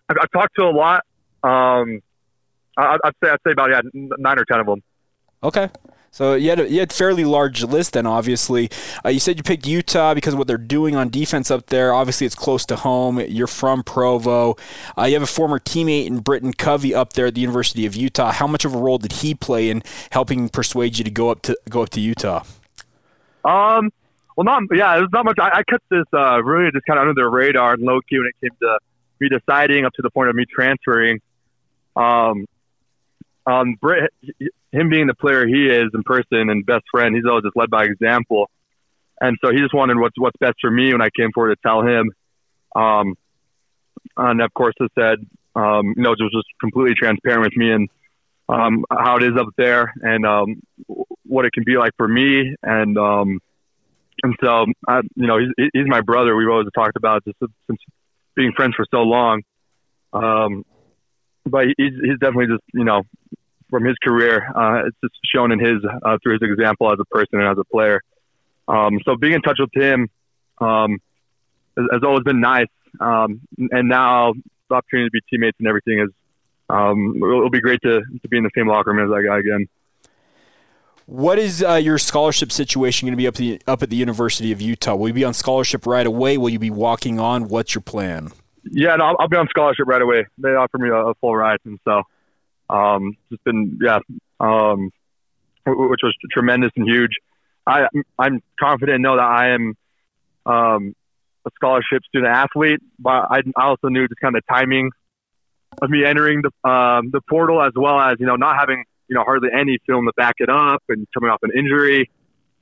I've, 0.09 0.17
I've 0.21 0.31
talked 0.31 0.55
to 0.55 0.63
a 0.63 0.71
lot. 0.71 1.03
Um, 1.43 2.01
I, 2.77 2.97
I'd 3.03 3.13
say 3.23 3.29
I'd 3.29 3.39
say 3.45 3.51
about 3.51 3.69
yeah 3.69 3.81
nine 3.93 4.39
or 4.39 4.45
ten 4.45 4.59
of 4.59 4.65
them. 4.65 4.81
Okay. 5.43 5.69
So 6.13 6.35
you 6.35 6.49
had 6.49 6.59
a, 6.59 6.69
you 6.69 6.81
had 6.81 6.91
fairly 6.91 7.23
large 7.23 7.63
list 7.63 7.93
then. 7.93 8.05
Obviously, 8.05 8.69
uh, 9.05 9.09
you 9.09 9.19
said 9.19 9.37
you 9.37 9.43
picked 9.43 9.65
Utah 9.65 10.13
because 10.13 10.33
of 10.33 10.37
what 10.37 10.47
they're 10.47 10.57
doing 10.57 10.93
on 10.93 11.09
defense 11.09 11.49
up 11.49 11.67
there. 11.67 11.93
Obviously, 11.93 12.27
it's 12.27 12.35
close 12.35 12.65
to 12.65 12.75
home. 12.75 13.21
You're 13.21 13.47
from 13.47 13.81
Provo. 13.81 14.57
Uh, 14.97 15.03
you 15.03 15.13
have 15.13 15.23
a 15.23 15.27
former 15.27 15.57
teammate 15.57 16.07
in 16.07 16.19
Britain 16.19 16.51
Covey 16.51 16.93
up 16.93 17.13
there 17.13 17.27
at 17.27 17.35
the 17.35 17.41
University 17.41 17.85
of 17.85 17.95
Utah. 17.95 18.33
How 18.33 18.45
much 18.45 18.65
of 18.65 18.75
a 18.75 18.77
role 18.77 18.97
did 18.97 19.13
he 19.13 19.33
play 19.33 19.69
in 19.69 19.83
helping 20.11 20.49
persuade 20.49 20.97
you 20.97 21.05
to 21.05 21.11
go 21.11 21.29
up 21.29 21.41
to 21.43 21.57
go 21.69 21.81
up 21.81 21.89
to 21.91 22.01
Utah? 22.01 22.43
Um. 23.45 23.91
Well, 24.35 24.43
not 24.43 24.63
yeah. 24.73 24.97
There's 24.97 25.09
not 25.13 25.23
much. 25.23 25.39
I, 25.39 25.59
I 25.59 25.63
kept 25.63 25.87
this 25.89 26.05
uh, 26.13 26.43
really 26.43 26.71
just 26.71 26.85
kind 26.85 26.99
of 26.99 27.07
under 27.07 27.21
the 27.21 27.27
radar 27.27 27.73
and 27.73 27.83
low 27.83 28.01
key 28.01 28.17
when 28.17 28.27
it 28.27 28.35
came 28.41 28.57
to 28.61 28.79
me 29.21 29.29
deciding 29.29 29.85
up 29.85 29.93
to 29.93 30.01
the 30.01 30.09
point 30.09 30.29
of 30.29 30.35
me 30.35 30.45
transferring. 30.45 31.21
Um, 31.95 32.45
um, 33.45 33.75
Britt, 33.79 34.11
him 34.71 34.89
being 34.89 35.07
the 35.07 35.13
player 35.13 35.47
he 35.47 35.67
is 35.67 35.89
in 35.93 36.03
person 36.03 36.49
and 36.49 36.65
best 36.65 36.83
friend, 36.91 37.15
he's 37.15 37.25
always 37.27 37.43
just 37.43 37.55
led 37.55 37.69
by 37.69 37.85
example. 37.85 38.49
And 39.19 39.37
so 39.43 39.51
he 39.51 39.59
just 39.59 39.73
wanted 39.73 39.97
what's 39.97 40.17
what's 40.17 40.37
best 40.39 40.55
for 40.61 40.71
me 40.71 40.91
when 40.91 41.01
I 41.01 41.09
came 41.15 41.31
forward 41.31 41.55
to 41.55 41.61
tell 41.61 41.81
him. 41.81 42.11
Um, 42.75 43.15
and 44.17 44.41
of 44.41 44.53
course, 44.53 44.73
I 44.81 44.87
said, 44.97 45.25
um, 45.55 45.93
you 45.95 46.03
know, 46.03 46.15
just 46.15 46.31
just 46.31 46.47
completely 46.59 46.95
transparent 46.95 47.41
with 47.41 47.55
me 47.55 47.71
and 47.71 47.89
um, 48.49 48.83
how 48.91 49.17
it 49.17 49.23
is 49.23 49.37
up 49.37 49.47
there 49.57 49.93
and 50.01 50.25
um, 50.25 50.61
what 51.23 51.45
it 51.45 51.53
can 51.53 51.63
be 51.63 51.77
like 51.77 51.91
for 51.97 52.07
me. 52.07 52.55
And 52.63 52.97
um, 52.97 53.39
and 54.23 54.35
so, 54.43 54.65
I, 54.87 55.01
you 55.15 55.27
know, 55.27 55.39
he's, 55.39 55.69
he's 55.73 55.87
my 55.87 56.01
brother. 56.01 56.35
We've 56.35 56.49
always 56.49 56.67
talked 56.75 56.97
about 56.97 57.23
just 57.25 57.37
since 57.39 57.79
being 58.35 58.53
friends 58.53 58.75
for 58.75 58.85
so 58.91 59.01
long. 59.01 59.41
Um, 60.13 60.65
but 61.45 61.67
he's, 61.77 61.93
he's 62.03 62.19
definitely 62.19 62.47
just, 62.47 62.63
you 62.73 62.83
know, 62.83 63.03
from 63.69 63.85
his 63.85 63.95
career. 64.03 64.45
Uh, 64.55 64.87
it's 64.87 64.97
just 65.01 65.15
shown 65.33 65.51
in 65.51 65.59
his 65.59 65.83
uh, 66.03 66.17
through 66.21 66.33
his 66.33 66.41
example 66.43 66.91
as 66.91 66.99
a 66.99 67.05
person 67.05 67.39
and 67.39 67.47
as 67.47 67.57
a 67.57 67.63
player. 67.63 68.01
Um, 68.67 68.99
so 69.05 69.15
being 69.15 69.33
in 69.33 69.41
touch 69.41 69.57
with 69.59 69.71
him 69.73 70.09
um, 70.59 70.97
has, 71.75 71.87
has, 71.91 72.03
always 72.03 72.23
been 72.23 72.39
nice. 72.39 72.67
Um, 72.99 73.41
and 73.57 73.89
now 73.89 74.33
the 74.69 74.75
opportunity 74.75 75.07
to 75.07 75.11
be 75.11 75.21
teammates 75.29 75.57
and 75.59 75.67
everything 75.67 75.99
is 75.99 76.09
um, 76.69 77.15
it'll 77.17 77.49
be 77.49 77.59
great 77.59 77.81
to, 77.81 78.01
to 78.21 78.27
be 78.29 78.37
in 78.37 78.43
the 78.43 78.51
same 78.55 78.67
locker 78.67 78.91
room 78.91 79.03
as 79.03 79.09
that 79.09 79.27
guy 79.27 79.39
again. 79.39 79.67
What 81.05 81.39
is 81.39 81.61
uh, 81.61 81.73
your 81.73 81.97
scholarship 81.97 82.51
situation 82.51 83.07
going 83.07 83.13
to 83.13 83.17
be 83.17 83.27
up, 83.27 83.35
the, 83.35 83.61
up 83.67 83.83
at 83.83 83.89
the 83.89 83.97
University 83.97 84.51
of 84.53 84.61
Utah? 84.61 84.95
Will 84.95 85.09
you 85.09 85.13
be 85.13 85.25
on 85.25 85.33
scholarship 85.33 85.85
right 85.85 86.05
away? 86.05 86.37
Will 86.37 86.49
you 86.49 86.59
be 86.59 86.69
walking 86.69 87.19
on? 87.19 87.49
What's 87.49 87.75
your 87.75 87.81
plan? 87.81 88.31
Yeah, 88.63 88.95
no, 88.95 89.15
I'll, 89.19 89.27
be 89.27 89.37
on 89.37 89.47
scholarship 89.49 89.87
right 89.87 90.01
away. 90.01 90.25
They 90.37 90.49
offered 90.49 90.81
me 90.81 90.89
a, 90.89 90.95
a 90.95 91.13
full 91.15 91.35
ride, 91.35 91.59
and 91.65 91.79
so 91.83 92.03
um, 92.69 93.17
just 93.29 93.43
been 93.43 93.79
yeah, 93.81 93.99
um, 94.39 94.91
which 95.65 96.01
was 96.03 96.15
tremendous 96.31 96.71
and 96.75 96.87
huge. 96.87 97.11
I 97.65 97.87
I'm 98.19 98.41
confident 98.59 98.95
and 98.95 99.03
know 99.03 99.15
that 99.15 99.23
I 99.23 99.49
am 99.49 99.75
um, 100.45 100.95
a 101.45 101.49
scholarship 101.55 102.03
student 102.07 102.33
athlete, 102.33 102.79
but 102.99 103.27
I, 103.31 103.41
I 103.55 103.65
also 103.65 103.87
knew 103.89 104.07
just 104.07 104.19
kind 104.19 104.35
of 104.35 104.43
the 104.47 104.53
timing 104.53 104.91
of 105.81 105.89
me 105.89 106.05
entering 106.05 106.41
the 106.41 106.69
um, 106.69 107.09
the 107.11 107.21
portal 107.29 107.61
as 107.61 107.73
well 107.75 107.99
as 107.99 108.17
you 108.19 108.25
know 108.25 108.35
not 108.35 108.57
having 108.59 108.83
you 109.07 109.15
know 109.15 109.23
hardly 109.23 109.49
any 109.53 109.79
film 109.87 110.05
to 110.05 110.13
back 110.15 110.35
it 110.37 110.49
up 110.49 110.83
and 110.89 111.07
coming 111.13 111.29
off 111.29 111.39
an 111.43 111.51
injury. 111.57 112.09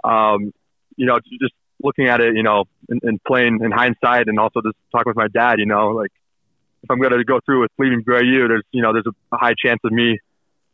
Um, 0.03 0.53
you 0.95 1.05
know, 1.05 1.19
just 1.19 1.53
looking 1.81 2.07
at 2.07 2.21
it, 2.21 2.35
you 2.35 2.43
know, 2.43 2.65
and, 2.89 3.01
and 3.03 3.23
playing 3.23 3.59
in 3.63 3.71
hindsight, 3.71 4.27
and 4.27 4.39
also 4.39 4.61
just 4.61 4.75
talking 4.91 5.09
with 5.09 5.17
my 5.17 5.27
dad, 5.27 5.59
you 5.59 5.65
know, 5.65 5.89
like 5.89 6.11
if 6.83 6.89
I'm 6.89 6.99
going 6.99 7.11
to 7.11 7.23
go 7.23 7.39
through 7.45 7.61
with 7.61 7.71
leaving 7.77 8.03
BYU, 8.03 8.47
there's 8.47 8.63
you 8.71 8.81
know 8.81 8.93
there's 8.93 9.07
a 9.07 9.37
high 9.37 9.53
chance 9.63 9.79
of 9.83 9.91
me 9.91 10.19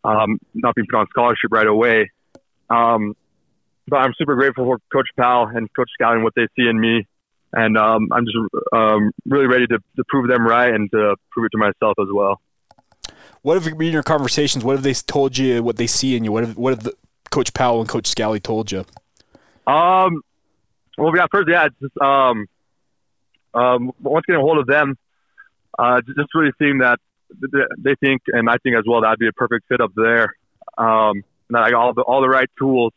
um, 0.04 0.40
not 0.54 0.76
being 0.76 0.88
put 0.90 0.98
on 0.98 1.08
scholarship 1.10 1.52
right 1.52 1.68
away. 1.68 2.12
Um, 2.70 3.16
but 3.88 3.98
I'm 3.98 4.14
super 4.18 4.36
grateful 4.36 4.66
for 4.66 4.80
Coach 4.92 5.10
Powell 5.18 5.48
and 5.48 5.72
Coach 5.74 5.90
Scalley 6.00 6.24
what 6.24 6.34
they 6.36 6.48
see 6.56 6.68
in 6.68 6.80
me, 6.80 7.08
and 7.54 7.78
um, 7.78 8.10
I'm 8.12 8.26
just 8.26 8.38
um, 8.74 9.12
really 9.26 9.48
ready 9.48 9.68
to, 9.68 9.78
to 9.78 10.04
prove 10.08 10.28
them 10.28 10.46
right 10.46 10.74
and 10.74 10.90
to 10.92 11.16
prove 11.32 11.46
it 11.46 11.50
to 11.52 11.58
myself 11.58 11.96
as 12.00 12.08
well. 12.12 12.42
What 13.44 13.62
have 13.62 13.78
been 13.78 13.94
your 13.94 14.02
conversations? 14.02 14.64
What 14.64 14.76
have 14.76 14.84
they 14.84 14.94
told 14.94 15.38
you? 15.38 15.62
What 15.62 15.78
they 15.78 15.86
see 15.86 16.16
in 16.16 16.24
you? 16.24 16.32
What 16.32 16.46
have 16.46 16.58
what 16.58 16.72
have 16.72 16.84
the, 16.84 16.96
Coach 17.36 17.54
Powell 17.54 17.82
and 17.82 17.90
Coach 17.90 18.10
Scalley 18.10 18.42
told 18.42 18.72
you? 18.72 18.86
Um, 19.68 20.22
well, 20.98 21.12
yeah, 21.16 21.26
first, 21.32 21.48
yeah, 21.50 21.68
just 21.82 21.98
um, 22.02 22.48
um, 23.54 23.92
once 24.02 24.26
getting 24.26 24.42
a 24.42 24.44
hold 24.44 24.58
of 24.58 24.68
them, 24.68 24.98
uh, 25.78 26.02
just 26.02 26.34
really 26.34 26.52
seeing 26.60 26.80
that 26.80 27.00
they 27.78 27.96
think, 27.96 28.22
and 28.28 28.50
I 28.50 28.58
think 28.64 28.76
as 28.78 28.84
well, 28.88 29.02
that 29.02 29.08
I'd 29.08 29.20
be 29.20 29.28
a 29.28 29.34
perfect 29.34 29.68
fit 29.68 29.82
up 29.82 29.92
there. 29.96 30.36
Um, 30.78 31.24
that 31.50 31.64
I 31.64 31.72
got 31.72 31.82
all 31.82 31.94
the 31.94 32.02
all 32.02 32.22
the 32.22 32.30
right 32.30 32.50
tools 32.58 32.92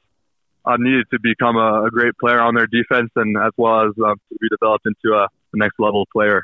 uh, 0.64 0.76
needed 0.78 1.06
to 1.12 1.18
become 1.20 1.56
a, 1.56 1.84
a, 1.84 1.90
great 1.90 2.16
player 2.18 2.40
on 2.40 2.54
their 2.54 2.66
defense, 2.66 3.10
and 3.16 3.36
as 3.36 3.52
well 3.56 3.86
as 3.86 3.92
uh, 4.02 4.14
to 4.14 4.38
be 4.40 4.48
developed 4.48 4.86
into 4.86 5.16
a, 5.16 5.24
a 5.24 5.56
next 5.56 5.78
level 5.78 6.06
player. 6.12 6.42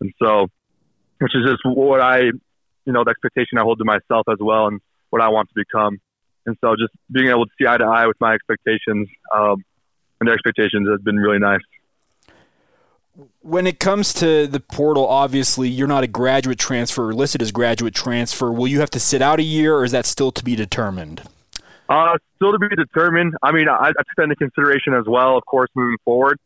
And 0.00 0.12
so, 0.22 0.46
which 1.18 1.34
is 1.34 1.44
just 1.46 1.62
what 1.64 2.00
I, 2.00 2.20
you 2.20 2.92
know, 2.92 3.04
the 3.04 3.10
expectation 3.10 3.58
I 3.58 3.62
hold 3.62 3.78
to 3.78 3.84
myself 3.84 4.26
as 4.30 4.38
well, 4.40 4.68
and 4.68 4.80
what 5.10 5.22
I 5.22 5.28
want 5.28 5.48
to 5.48 5.54
become. 5.54 5.98
And 6.46 6.56
so, 6.60 6.76
just 6.76 6.92
being 7.10 7.28
able 7.28 7.46
to 7.46 7.52
see 7.58 7.66
eye 7.66 7.76
to 7.76 7.84
eye 7.84 8.06
with 8.06 8.20
my 8.20 8.34
expectations 8.34 9.08
um, 9.34 9.64
and 10.20 10.28
their 10.28 10.34
expectations 10.34 10.88
has 10.88 11.00
been 11.00 11.16
really 11.16 11.38
nice 11.38 11.60
when 13.40 13.66
it 13.66 13.80
comes 13.80 14.12
to 14.14 14.46
the 14.46 14.60
portal, 14.60 15.06
obviously 15.06 15.68
you're 15.68 15.88
not 15.88 16.04
a 16.04 16.06
graduate 16.06 16.58
transfer 16.58 17.08
or 17.08 17.14
listed 17.14 17.42
as 17.42 17.50
graduate 17.50 17.94
transfer. 17.94 18.52
Will 18.52 18.68
you 18.68 18.80
have 18.80 18.90
to 18.90 19.00
sit 19.00 19.22
out 19.22 19.40
a 19.40 19.42
year, 19.42 19.74
or 19.74 19.84
is 19.84 19.92
that 19.92 20.06
still 20.06 20.30
to 20.32 20.44
be 20.44 20.54
determined? 20.54 21.22
Uh, 21.88 22.18
still 22.36 22.52
to 22.52 22.58
be 22.58 22.68
determined. 22.76 23.34
I 23.42 23.52
mean, 23.52 23.68
I, 23.68 23.88
I 23.88 23.92
took 23.92 24.22
into 24.22 24.36
consideration 24.36 24.94
as 24.94 25.04
well, 25.06 25.36
of 25.36 25.44
course, 25.46 25.70
moving 25.74 25.96
forward. 26.04 26.38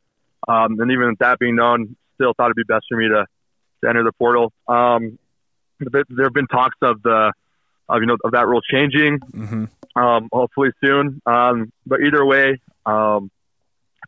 Um, 0.48 0.80
and 0.80 0.90
even 0.90 1.08
with 1.08 1.18
that 1.18 1.38
being 1.38 1.56
known, 1.56 1.96
still 2.14 2.32
thought 2.34 2.46
it'd 2.46 2.56
be 2.56 2.64
best 2.64 2.86
for 2.88 2.96
me 2.96 3.08
to, 3.08 3.26
to 3.82 3.88
enter 3.88 4.04
the 4.04 4.12
portal. 4.12 4.52
Um, 4.68 5.18
there 5.80 6.24
have 6.24 6.32
been 6.32 6.46
talks 6.46 6.76
of 6.80 7.02
the, 7.02 7.32
of, 7.88 8.00
you 8.00 8.06
know, 8.06 8.16
of 8.24 8.32
that 8.32 8.46
rule 8.46 8.60
changing, 8.62 9.18
mm-hmm. 9.18 10.00
um, 10.00 10.28
hopefully 10.32 10.70
soon. 10.82 11.20
Um, 11.26 11.72
but 11.84 12.00
either 12.00 12.24
way, 12.24 12.60
um, 12.86 13.30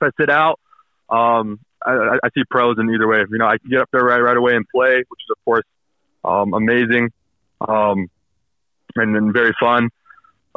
if 0.01 0.03
I 0.03 0.23
sit 0.23 0.31
out, 0.31 0.61
um, 1.09 1.61
I, 1.85 2.19
I, 2.23 2.29
see 2.35 2.45
pros 2.51 2.77
in 2.79 2.89
either 2.91 3.07
way. 3.07 3.19
You 3.31 3.39
know, 3.39 3.47
I 3.47 3.59
can 3.59 3.71
get 3.71 3.81
up 3.81 3.89
there 3.93 4.05
right 4.05 4.21
right 4.21 4.37
away 4.37 4.55
and 4.55 4.67
play, 4.69 4.97
which 4.97 5.21
is 5.21 5.31
of 5.31 5.45
course 5.45 5.65
um, 6.25 6.55
amazing 6.55 7.11
um, 7.61 8.09
and, 8.97 9.17
and 9.17 9.33
very 9.33 9.55
fun. 9.61 9.91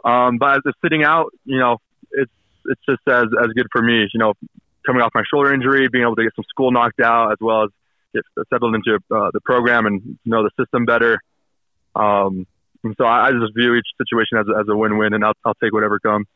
Um, 0.03 0.37
but 0.37 0.57
as 0.57 0.73
sitting 0.83 1.03
out, 1.03 1.33
you 1.45 1.59
know, 1.59 1.77
it's 2.11 2.31
it's 2.65 2.81
just 2.87 3.01
as 3.07 3.25
as 3.41 3.47
good 3.55 3.67
for 3.71 3.81
me. 3.81 4.07
You 4.13 4.19
know, 4.19 4.33
coming 4.85 5.01
off 5.01 5.11
my 5.13 5.23
shoulder 5.31 5.53
injury, 5.53 5.87
being 5.89 6.03
able 6.03 6.15
to 6.15 6.23
get 6.23 6.33
some 6.35 6.45
school 6.49 6.71
knocked 6.71 7.01
out, 7.01 7.31
as 7.31 7.37
well 7.41 7.63
as 7.63 7.69
get 8.13 8.23
settled 8.49 8.75
into 8.75 8.95
uh, 9.11 9.31
the 9.33 9.41
program 9.41 9.85
and 9.85 10.17
know 10.25 10.43
the 10.43 10.51
system 10.59 10.85
better. 10.85 11.19
Um, 11.95 12.45
and 12.83 12.95
so 12.97 13.05
I, 13.05 13.27
I 13.27 13.31
just 13.31 13.53
view 13.55 13.75
each 13.75 13.87
situation 13.97 14.37
as, 14.37 14.45
as 14.59 14.67
a 14.69 14.75
win-win, 14.75 15.13
and 15.13 15.25
I'll, 15.25 15.33
I'll 15.43 15.55
take 15.55 15.73
whatever 15.73 15.99
comes. 15.99 16.27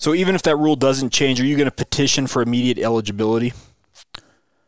So 0.00 0.14
even 0.14 0.34
if 0.34 0.42
that 0.42 0.56
rule 0.56 0.76
doesn't 0.76 1.10
change, 1.10 1.42
are 1.42 1.44
you 1.44 1.56
going 1.56 1.66
to 1.66 1.70
petition 1.70 2.26
for 2.26 2.40
immediate 2.40 2.78
eligibility? 2.78 3.52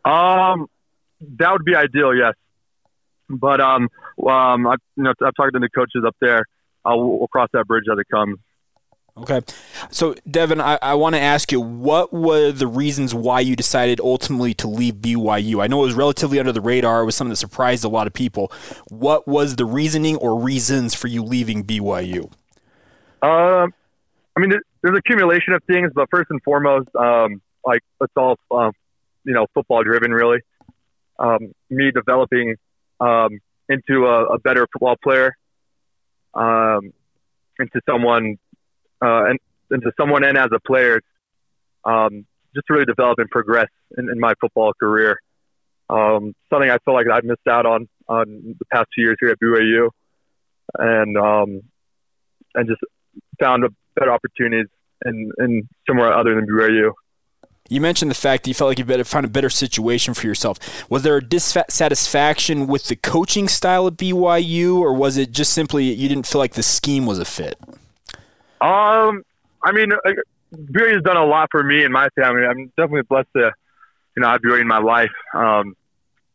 Um, 0.04 0.68
that 1.38 1.52
would 1.52 1.64
be 1.64 1.74
ideal, 1.74 2.14
yes. 2.14 2.34
But 3.30 3.62
um, 3.62 3.88
um, 4.28 4.66
I, 4.66 4.74
you 4.94 5.04
know, 5.04 5.14
I've 5.24 5.34
talked 5.34 5.54
to 5.54 5.58
the 5.58 5.70
coaches 5.70 6.04
up 6.06 6.14
there. 6.20 6.44
Uh, 6.84 6.96
we'll, 6.96 7.28
cross 7.28 7.48
that 7.54 7.66
bridge 7.66 7.84
as 7.90 7.98
it 7.98 8.08
comes. 8.10 8.40
Okay. 9.16 9.40
So, 9.90 10.14
Devin, 10.30 10.60
I, 10.60 10.78
I 10.82 10.94
want 10.94 11.14
to 11.14 11.20
ask 11.20 11.50
you, 11.50 11.62
what 11.62 12.12
were 12.12 12.52
the 12.52 12.66
reasons 12.66 13.14
why 13.14 13.40
you 13.40 13.56
decided 13.56 14.00
ultimately 14.00 14.52
to 14.54 14.68
leave 14.68 14.96
BYU? 14.96 15.62
I 15.62 15.66
know 15.66 15.82
it 15.82 15.86
was 15.86 15.94
relatively 15.94 16.40
under 16.40 16.52
the 16.52 16.60
radar. 16.60 17.02
It 17.02 17.06
was 17.06 17.14
something 17.14 17.30
that 17.30 17.36
surprised 17.36 17.84
a 17.84 17.88
lot 17.88 18.06
of 18.06 18.12
people. 18.12 18.52
What 18.88 19.26
was 19.26 19.56
the 19.56 19.64
reasoning 19.64 20.16
or 20.16 20.38
reasons 20.38 20.94
for 20.94 21.08
you 21.08 21.22
leaving 21.22 21.64
BYU? 21.64 22.30
Uh, 23.22 23.68
I 24.36 24.40
mean, 24.40 24.52
there's 24.82 24.98
accumulation 24.98 25.54
of 25.54 25.62
things, 25.64 25.92
but 25.94 26.08
first 26.10 26.30
and 26.30 26.42
foremost, 26.42 26.88
um, 26.98 27.40
like 27.64 27.80
it's 28.00 28.12
all 28.16 28.36
um, 28.50 28.72
you 29.24 29.32
know 29.32 29.46
football 29.54 29.82
driven 29.84 30.10
really. 30.10 30.40
Um, 31.18 31.52
me 31.70 31.90
developing 31.92 32.56
um, 33.00 33.38
into 33.68 34.06
a, 34.06 34.24
a, 34.34 34.38
better 34.38 34.66
football 34.72 34.96
player, 35.00 35.36
um, 36.34 36.92
into 37.60 37.80
someone, 37.88 38.38
uh, 39.00 39.26
and 39.26 39.38
into 39.70 39.92
someone 40.00 40.24
and 40.24 40.36
as 40.36 40.48
a 40.52 40.58
player, 40.58 41.00
um, 41.84 42.26
just 42.54 42.66
to 42.66 42.72
really 42.72 42.86
develop 42.86 43.18
and 43.18 43.30
progress 43.30 43.68
in, 43.96 44.10
in 44.10 44.18
my 44.18 44.32
football 44.40 44.72
career. 44.72 45.20
Something 45.88 46.70
I 46.70 46.78
feel 46.84 46.94
like 46.94 47.06
I've 47.12 47.24
missed 47.24 47.46
out 47.48 47.66
on 47.66 47.88
on 48.08 48.56
the 48.58 48.64
past 48.72 48.88
two 48.94 49.02
years 49.02 49.16
here 49.20 49.28
at 49.28 49.38
BYU, 49.38 49.90
and 50.78 51.62
and 52.54 52.68
just 52.68 52.80
found 53.38 53.64
better 53.96 54.12
opportunities 54.12 54.68
and, 55.04 55.32
in 55.38 55.68
somewhere 55.86 56.12
other 56.12 56.34
than 56.34 56.46
BYU. 56.46 56.92
You 57.68 57.80
mentioned 57.80 58.10
the 58.10 58.16
fact 58.16 58.44
that 58.44 58.50
you 58.50 58.54
felt 58.54 58.68
like 58.68 58.78
you 58.78 58.84
better 58.84 59.04
found 59.04 59.24
a 59.24 59.28
better 59.30 59.48
situation 59.48 60.14
for 60.14 60.26
yourself. 60.26 60.58
Was 60.90 61.02
there 61.02 61.16
a 61.16 61.22
dissatisfaction 61.22 62.66
with 62.66 62.88
the 62.88 62.96
coaching 62.96 63.48
style 63.48 63.86
at 63.86 63.94
BYU, 63.94 64.78
or 64.78 64.92
was 64.92 65.16
it 65.16 65.30
just 65.30 65.52
simply 65.52 65.84
you 65.84 66.08
didn't 66.08 66.26
feel 66.26 66.40
like 66.40 66.54
the 66.54 66.62
scheme 66.62 67.06
was 67.06 67.18
a 67.18 67.24
fit? 67.24 67.56
Um, 68.60 69.22
I 69.62 69.72
mean, 69.72 69.90
BYU 70.54 70.94
has 70.94 71.02
done 71.02 71.16
a 71.16 71.24
lot 71.24 71.48
for 71.50 71.62
me 71.62 71.84
and 71.84 71.92
my 71.92 72.08
family. 72.10 72.44
I'm 72.44 72.66
definitely 72.76 73.02
blessed 73.02 73.28
to, 73.36 73.52
you 74.16 74.22
know, 74.22 74.28
have 74.28 74.42
BYU 74.42 74.60
in 74.60 74.68
my 74.68 74.78
life, 74.78 75.10
um, 75.34 75.74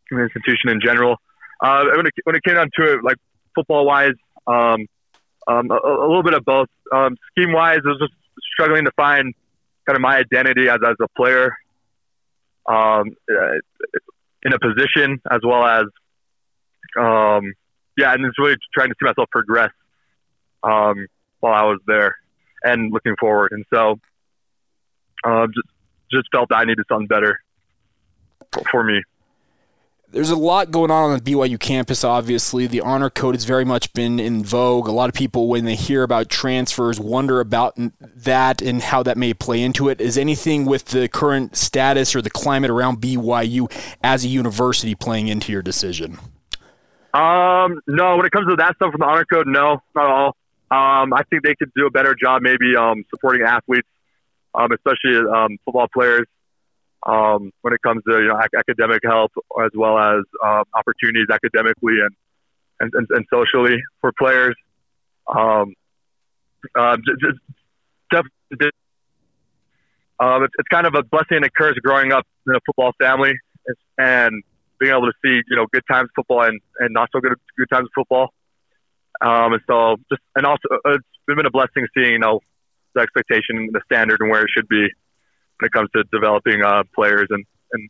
the 0.09 0.21
institution 0.21 0.69
in 0.69 0.81
general. 0.81 1.17
Uh, 1.61 1.85
when 1.95 2.07
it, 2.07 2.13
when 2.23 2.35
it 2.35 2.43
came 2.43 2.55
down 2.55 2.69
to 2.77 2.93
it, 2.93 3.03
like 3.03 3.17
football 3.53 3.85
wise, 3.85 4.13
um, 4.47 4.87
um, 5.47 5.71
a, 5.71 5.75
a, 5.75 6.07
little 6.07 6.23
bit 6.23 6.33
of 6.33 6.45
both. 6.45 6.67
Um, 6.93 7.17
scheme 7.31 7.53
wise, 7.53 7.79
I 7.85 7.89
was 7.89 7.99
just 7.99 8.13
struggling 8.53 8.85
to 8.85 8.91
find 8.95 9.33
kind 9.87 9.95
of 9.95 10.01
my 10.01 10.17
identity 10.17 10.69
as, 10.69 10.79
as 10.85 10.95
a 11.01 11.07
player 11.15 11.55
um, 12.65 13.15
in 14.43 14.53
a 14.53 14.59
position 14.59 15.21
as 15.31 15.39
well 15.43 15.65
as, 15.65 15.85
um, 16.99 17.53
yeah, 17.97 18.13
and 18.13 18.25
it's 18.25 18.37
really 18.37 18.55
trying 18.73 18.89
to 18.89 18.95
see 18.99 19.05
myself 19.05 19.29
progress 19.31 19.71
um, 20.63 21.07
while 21.39 21.53
I 21.53 21.63
was 21.63 21.79
there 21.87 22.15
and 22.63 22.91
looking 22.91 23.15
forward. 23.19 23.51
And 23.53 23.65
so 23.73 23.99
uh, 25.23 25.47
just, 25.47 25.67
just 26.11 26.27
felt 26.31 26.49
that 26.49 26.57
I 26.57 26.65
needed 26.65 26.85
something 26.89 27.07
better 27.07 27.39
for 28.71 28.83
me 28.83 29.01
there's 30.11 30.29
a 30.29 30.37
lot 30.37 30.71
going 30.71 30.89
on 30.89 31.11
on 31.11 31.19
the 31.19 31.31
BYU 31.31 31.59
campus, 31.59 32.03
obviously. 32.03 32.65
The 32.65 32.81
honor 32.81 33.09
code 33.09 33.35
has 33.35 33.43
very 33.43 33.65
much 33.65 33.91
been 33.93 34.19
in 34.19 34.43
vogue. 34.43 34.87
A 34.87 34.91
lot 34.91 35.09
of 35.09 35.15
people, 35.15 35.49
when 35.49 35.65
they 35.65 35.75
hear 35.75 36.03
about 36.03 36.29
transfers, 36.29 36.99
wonder 36.99 37.41
about 37.41 37.77
that 37.99 38.61
and 38.61 38.81
how 38.81 39.03
that 39.03 39.17
may 39.17 39.33
play 39.33 39.61
into 39.61 39.89
it. 39.89 39.99
Is 39.99 40.17
anything 40.17 40.65
with 40.65 40.85
the 40.85 41.09
current 41.09 41.57
status 41.57 42.15
or 42.15 42.21
the 42.21 42.29
climate 42.29 42.69
around 42.69 43.01
BYU 43.01 43.69
as 44.01 44.23
a 44.23 44.29
university 44.29 44.95
playing 44.95 45.27
into 45.27 45.51
your 45.51 45.61
decision? 45.61 46.17
Um, 47.13 47.81
no, 47.87 48.15
when 48.15 48.25
it 48.25 48.31
comes 48.31 48.47
to 48.47 48.55
that 48.57 48.75
stuff 48.75 48.91
from 48.91 48.99
the 48.99 49.05
honor 49.05 49.25
code, 49.25 49.47
no, 49.47 49.81
not 49.93 50.05
at 50.05 50.11
all. 50.11 50.35
Um, 50.69 51.13
I 51.13 51.23
think 51.29 51.43
they 51.43 51.55
could 51.55 51.71
do 51.75 51.85
a 51.85 51.91
better 51.91 52.15
job 52.15 52.41
maybe 52.41 52.75
um, 52.77 53.03
supporting 53.09 53.45
athletes, 53.45 53.87
um, 54.53 54.71
especially 54.71 55.17
um, 55.17 55.57
football 55.65 55.87
players 55.93 56.27
um, 57.05 57.51
when 57.61 57.73
it 57.73 57.81
comes 57.81 58.03
to 58.07 58.19
you 58.19 58.27
know 58.27 58.39
academic 58.57 59.01
help 59.03 59.31
as 59.63 59.71
well 59.75 59.97
as 59.97 60.23
um, 60.43 60.63
opportunities 60.73 61.27
academically 61.31 61.95
and, 62.01 62.15
and, 62.79 62.91
and, 62.93 63.07
and, 63.11 63.25
socially 63.31 63.77
for 64.01 64.11
players. 64.17 64.55
Um, 65.27 65.73
uh, 66.77 66.97
just, 66.97 67.37
just, 68.11 68.71
um, 70.19 70.43
it's, 70.43 70.53
it's 70.57 70.67
kind 70.69 70.87
of 70.87 70.95
a 70.95 71.03
blessing 71.03 71.37
and 71.37 71.45
a 71.45 71.49
curse 71.49 71.77
growing 71.83 72.11
up 72.11 72.25
in 72.47 72.55
a 72.55 72.59
football 72.65 72.93
family 72.99 73.33
and 73.97 74.43
being 74.79 74.91
able 74.91 75.07
to 75.07 75.13
see 75.23 75.41
you 75.49 75.55
know 75.55 75.65
good 75.71 75.83
times 75.89 76.09
football 76.15 76.43
and, 76.43 76.59
and 76.79 76.93
not 76.93 77.09
so 77.13 77.19
good 77.19 77.33
good 77.57 77.69
times 77.71 77.89
football. 77.93 78.29
Um, 79.21 79.53
and 79.53 79.61
so 79.67 79.97
just 80.09 80.21
and 80.35 80.45
also 80.45 80.61
uh, 80.71 80.93
it's 80.93 81.05
been 81.27 81.45
a 81.45 81.51
blessing 81.51 81.87
seeing 81.95 82.13
you 82.13 82.19
know 82.19 82.39
the 82.95 83.01
expectation, 83.01 83.69
the 83.71 83.81
standard, 83.85 84.19
and 84.21 84.29
where 84.29 84.41
it 84.41 84.49
should 84.55 84.67
be 84.67 84.87
when 85.59 85.67
it 85.67 85.71
comes 85.71 85.89
to 85.95 86.03
developing 86.11 86.63
uh, 86.63 86.83
players 86.95 87.27
and, 87.29 87.45
and 87.73 87.89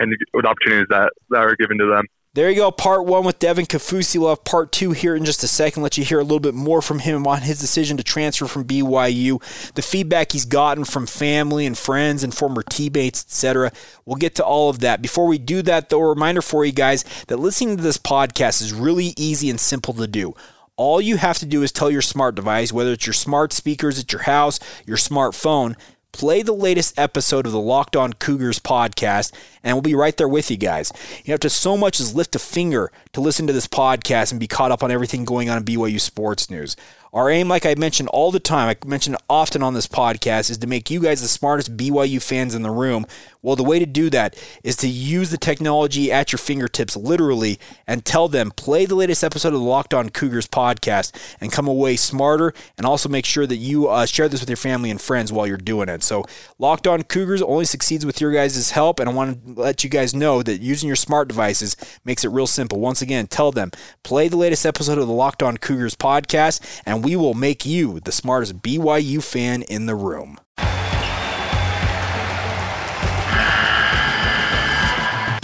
and 0.00 0.16
with 0.32 0.46
opportunities 0.46 0.88
that, 0.88 1.12
that 1.28 1.40
are 1.40 1.54
given 1.56 1.78
to 1.78 1.86
them. 1.86 2.06
There 2.32 2.48
you 2.48 2.56
go, 2.56 2.70
part 2.70 3.06
one 3.06 3.24
with 3.24 3.40
Devin 3.40 3.66
Kaufusi. 3.66 4.16
We'll 4.16 4.28
have 4.28 4.44
part 4.44 4.70
two 4.70 4.92
here 4.92 5.16
in 5.16 5.24
just 5.24 5.42
a 5.42 5.48
second. 5.48 5.82
Let 5.82 5.98
you 5.98 6.04
hear 6.04 6.20
a 6.20 6.22
little 6.22 6.38
bit 6.38 6.54
more 6.54 6.80
from 6.80 7.00
him 7.00 7.26
on 7.26 7.42
his 7.42 7.60
decision 7.60 7.96
to 7.96 8.04
transfer 8.04 8.46
from 8.46 8.64
BYU, 8.64 9.42
the 9.74 9.82
feedback 9.82 10.30
he's 10.30 10.44
gotten 10.44 10.84
from 10.84 11.08
family 11.08 11.66
and 11.66 11.76
friends 11.76 12.22
and 12.22 12.32
former 12.32 12.62
teammates, 12.62 13.24
etc. 13.24 13.72
We'll 14.06 14.14
get 14.14 14.36
to 14.36 14.44
all 14.44 14.70
of 14.70 14.78
that. 14.78 15.02
Before 15.02 15.26
we 15.26 15.38
do 15.38 15.60
that, 15.62 15.88
though, 15.88 16.00
a 16.00 16.08
reminder 16.08 16.40
for 16.40 16.64
you 16.64 16.70
guys 16.70 17.04
that 17.26 17.38
listening 17.38 17.76
to 17.76 17.82
this 17.82 17.98
podcast 17.98 18.62
is 18.62 18.72
really 18.72 19.12
easy 19.16 19.50
and 19.50 19.58
simple 19.58 19.92
to 19.94 20.06
do. 20.06 20.32
All 20.76 21.00
you 21.00 21.16
have 21.16 21.38
to 21.40 21.46
do 21.46 21.64
is 21.64 21.72
tell 21.72 21.90
your 21.90 22.00
smart 22.00 22.36
device, 22.36 22.72
whether 22.72 22.92
it's 22.92 23.06
your 23.06 23.12
smart 23.12 23.52
speakers 23.52 23.98
at 23.98 24.12
your 24.12 24.22
house, 24.22 24.60
your 24.86 24.96
smartphone, 24.96 25.74
play 26.12 26.42
the 26.42 26.52
latest 26.52 26.98
episode 26.98 27.46
of 27.46 27.52
the 27.52 27.60
Locked 27.60 27.96
On 27.96 28.12
Cougars 28.12 28.58
podcast, 28.58 29.32
and 29.62 29.74
we'll 29.74 29.82
be 29.82 29.94
right 29.94 30.16
there 30.16 30.28
with 30.28 30.50
you 30.50 30.56
guys. 30.56 30.92
You 31.24 31.32
have 31.32 31.40
to 31.40 31.50
so 31.50 31.76
much 31.76 32.00
as 32.00 32.14
lift 32.14 32.34
a 32.34 32.38
finger 32.38 32.90
to 33.12 33.20
listen 33.20 33.46
to 33.46 33.52
this 33.52 33.66
podcast 33.66 34.30
and 34.30 34.40
be 34.40 34.46
caught 34.46 34.72
up 34.72 34.82
on 34.82 34.90
everything 34.90 35.24
going 35.24 35.48
on 35.48 35.58
in 35.58 35.64
BYU 35.64 36.00
sports 36.00 36.50
news. 36.50 36.76
Our 37.12 37.28
aim, 37.28 37.48
like 37.48 37.66
I 37.66 37.74
mentioned 37.74 38.08
all 38.10 38.30
the 38.30 38.38
time, 38.38 38.68
I 38.68 38.88
mentioned 38.88 39.16
often 39.28 39.64
on 39.64 39.74
this 39.74 39.88
podcast, 39.88 40.48
is 40.48 40.58
to 40.58 40.68
make 40.68 40.90
you 40.90 41.00
guys 41.00 41.20
the 41.20 41.26
smartest 41.26 41.76
BYU 41.76 42.22
fans 42.22 42.54
in 42.54 42.62
the 42.62 42.70
room. 42.70 43.04
Well, 43.42 43.56
the 43.56 43.64
way 43.64 43.80
to 43.80 43.86
do 43.86 44.10
that 44.10 44.36
is 44.62 44.76
to 44.76 44.88
use 44.88 45.30
the 45.30 45.38
technology 45.38 46.12
at 46.12 46.30
your 46.30 46.38
fingertips, 46.38 46.96
literally, 46.96 47.58
and 47.84 48.04
tell 48.04 48.28
them, 48.28 48.52
play 48.52 48.84
the 48.84 48.94
latest 48.94 49.24
episode 49.24 49.54
of 49.54 49.60
the 49.60 49.66
Locked 49.66 49.92
On 49.92 50.10
Cougars 50.10 50.46
podcast 50.46 51.12
and 51.40 51.50
come 51.50 51.66
away 51.66 51.96
smarter. 51.96 52.54
And 52.78 52.86
also 52.86 53.08
make 53.08 53.24
sure 53.24 53.46
that 53.46 53.56
you 53.56 53.88
uh, 53.88 54.06
share 54.06 54.28
this 54.28 54.40
with 54.40 54.50
your 54.50 54.56
family 54.56 54.90
and 54.90 55.00
friends 55.00 55.32
while 55.32 55.46
you're 55.46 55.56
doing 55.56 55.88
it. 55.88 56.04
So, 56.04 56.24
Locked 56.58 56.86
On 56.86 57.02
Cougars 57.02 57.42
only 57.42 57.64
succeeds 57.64 58.06
with 58.06 58.20
your 58.20 58.30
guys' 58.30 58.70
help. 58.70 59.00
And 59.00 59.08
I 59.08 59.12
want 59.12 59.56
to 59.56 59.60
let 59.60 59.82
you 59.82 59.90
guys 59.90 60.14
know 60.14 60.42
that 60.42 60.60
using 60.60 60.86
your 60.86 60.96
smart 60.96 61.26
devices 61.26 61.74
makes 62.04 62.24
it 62.24 62.28
real 62.28 62.46
simple. 62.46 62.78
Once 62.78 63.02
again, 63.02 63.26
tell 63.26 63.50
them, 63.50 63.72
play 64.04 64.28
the 64.28 64.36
latest 64.36 64.64
episode 64.64 64.98
of 64.98 65.08
the 65.08 65.12
Locked 65.12 65.42
On 65.42 65.56
Cougars 65.56 65.96
podcast 65.96 66.60
and 66.86 66.99
we 67.02 67.16
will 67.16 67.34
make 67.34 67.64
you 67.66 68.00
the 68.00 68.12
smartest 68.12 68.62
BYU 68.62 69.22
fan 69.22 69.62
in 69.62 69.86
the 69.86 69.94
room. 69.94 70.38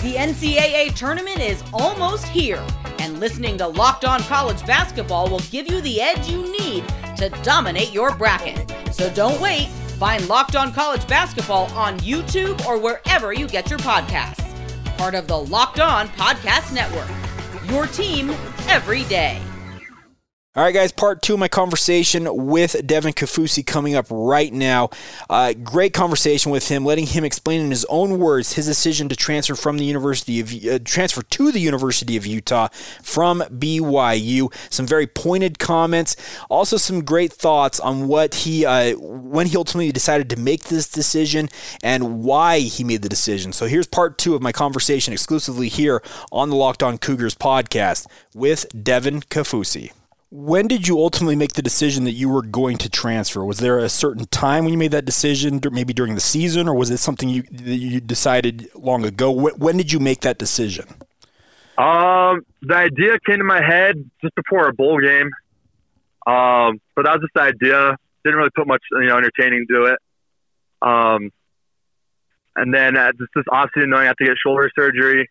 The 0.06 0.14
NCAA 0.14 0.94
tournament 0.94 1.40
is 1.40 1.62
almost 1.72 2.26
here, 2.28 2.64
and 3.00 3.18
listening 3.20 3.58
to 3.58 3.66
Locked 3.66 4.04
On 4.04 4.20
College 4.22 4.64
Basketball 4.64 5.28
will 5.28 5.40
give 5.50 5.70
you 5.70 5.80
the 5.80 6.00
edge 6.00 6.28
you 6.28 6.42
need 6.50 6.84
to 7.16 7.28
dominate 7.42 7.92
your 7.92 8.14
bracket. 8.14 8.72
So 8.92 9.12
don't 9.12 9.40
wait. 9.40 9.68
Find 9.98 10.28
Locked 10.28 10.56
On 10.56 10.72
College 10.72 11.06
Basketball 11.08 11.66
on 11.72 11.98
YouTube 12.00 12.64
or 12.66 12.78
wherever 12.78 13.32
you 13.32 13.48
get 13.48 13.68
your 13.68 13.78
podcasts. 13.80 14.44
Part 14.96 15.14
of 15.14 15.26
the 15.26 15.38
Locked 15.38 15.80
On 15.80 16.08
Podcast 16.08 16.72
Network. 16.72 17.10
Your 17.70 17.86
team 17.86 18.30
every 18.68 19.04
day. 19.04 19.40
All 20.56 20.62
right, 20.62 20.72
guys, 20.72 20.90
part 20.90 21.20
two 21.20 21.34
of 21.34 21.38
my 21.38 21.48
conversation 21.48 22.46
with 22.46 22.86
Devin 22.86 23.12
Kaufusi 23.12 23.64
coming 23.66 23.94
up 23.94 24.06
right 24.08 24.50
now. 24.50 24.88
Uh, 25.28 25.52
great 25.52 25.92
conversation 25.92 26.50
with 26.50 26.68
him, 26.68 26.82
letting 26.82 27.04
him 27.04 27.24
explain 27.24 27.60
in 27.60 27.68
his 27.68 27.84
own 27.90 28.18
words 28.18 28.54
his 28.54 28.64
decision 28.64 29.10
to 29.10 29.16
transfer 29.16 29.54
from 29.54 29.76
the 29.76 29.84
University 29.84 30.40
of 30.40 30.54
uh, 30.64 30.78
transfer 30.82 31.20
to 31.20 31.52
the 31.52 31.60
University 31.60 32.16
of 32.16 32.24
Utah 32.24 32.68
from 33.02 33.40
BYU. 33.40 34.50
Some 34.72 34.86
very 34.86 35.06
pointed 35.06 35.58
comments, 35.58 36.16
also 36.48 36.78
some 36.78 37.04
great 37.04 37.34
thoughts 37.34 37.78
on 37.78 38.08
what 38.08 38.36
he 38.36 38.64
uh, 38.64 38.96
when 38.96 39.48
he 39.48 39.58
ultimately 39.58 39.92
decided 39.92 40.30
to 40.30 40.36
make 40.36 40.64
this 40.64 40.88
decision 40.88 41.50
and 41.82 42.24
why 42.24 42.60
he 42.60 42.82
made 42.82 43.02
the 43.02 43.10
decision. 43.10 43.52
So 43.52 43.66
here's 43.66 43.86
part 43.86 44.16
two 44.16 44.34
of 44.34 44.40
my 44.40 44.52
conversation 44.52 45.12
exclusively 45.12 45.68
here 45.68 46.02
on 46.32 46.48
the 46.48 46.56
Locked 46.56 46.82
On 46.82 46.96
Cougars 46.96 47.34
podcast 47.34 48.06
with 48.32 48.64
Devin 48.82 49.20
Kaufusi. 49.20 49.90
When 50.30 50.66
did 50.66 50.88
you 50.88 50.98
ultimately 50.98 51.36
make 51.36 51.52
the 51.52 51.62
decision 51.62 52.04
that 52.04 52.12
you 52.12 52.28
were 52.28 52.42
going 52.42 52.78
to 52.78 52.90
transfer? 52.90 53.44
Was 53.44 53.58
there 53.58 53.78
a 53.78 53.88
certain 53.88 54.26
time 54.26 54.64
when 54.64 54.72
you 54.72 54.78
made 54.78 54.90
that 54.90 55.04
decision, 55.04 55.60
maybe 55.70 55.92
during 55.92 56.14
the 56.16 56.20
season, 56.20 56.68
or 56.68 56.74
was 56.74 56.90
it 56.90 56.98
something 56.98 57.28
you 57.28 57.44
you 57.50 58.00
decided 58.00 58.68
long 58.74 59.04
ago? 59.04 59.30
When 59.30 59.76
did 59.76 59.92
you 59.92 60.00
make 60.00 60.22
that 60.22 60.38
decision? 60.38 60.86
Um, 61.78 62.44
the 62.62 62.74
idea 62.74 63.18
came 63.24 63.38
to 63.38 63.44
my 63.44 63.62
head 63.62 64.10
just 64.22 64.34
before 64.34 64.66
a 64.68 64.72
bowl 64.72 65.00
game. 65.00 65.30
Um, 66.26 66.80
but 66.96 67.04
that 67.04 67.12
was 67.12 67.20
just 67.20 67.34
the 67.34 67.42
idea. 67.42 67.96
Didn't 68.24 68.38
really 68.38 68.50
put 68.56 68.66
much, 68.66 68.82
you 68.92 69.06
know, 69.06 69.16
entertaining 69.16 69.66
to 69.70 69.84
it. 69.84 69.98
Um, 70.82 71.30
and 72.56 72.74
then 72.74 72.96
uh, 72.96 73.12
just 73.12 73.30
this 73.34 73.44
off-season 73.52 73.90
knowing 73.90 74.04
I 74.04 74.06
have 74.06 74.16
to 74.16 74.24
get 74.24 74.34
shoulder 74.42 74.70
surgery. 74.74 75.30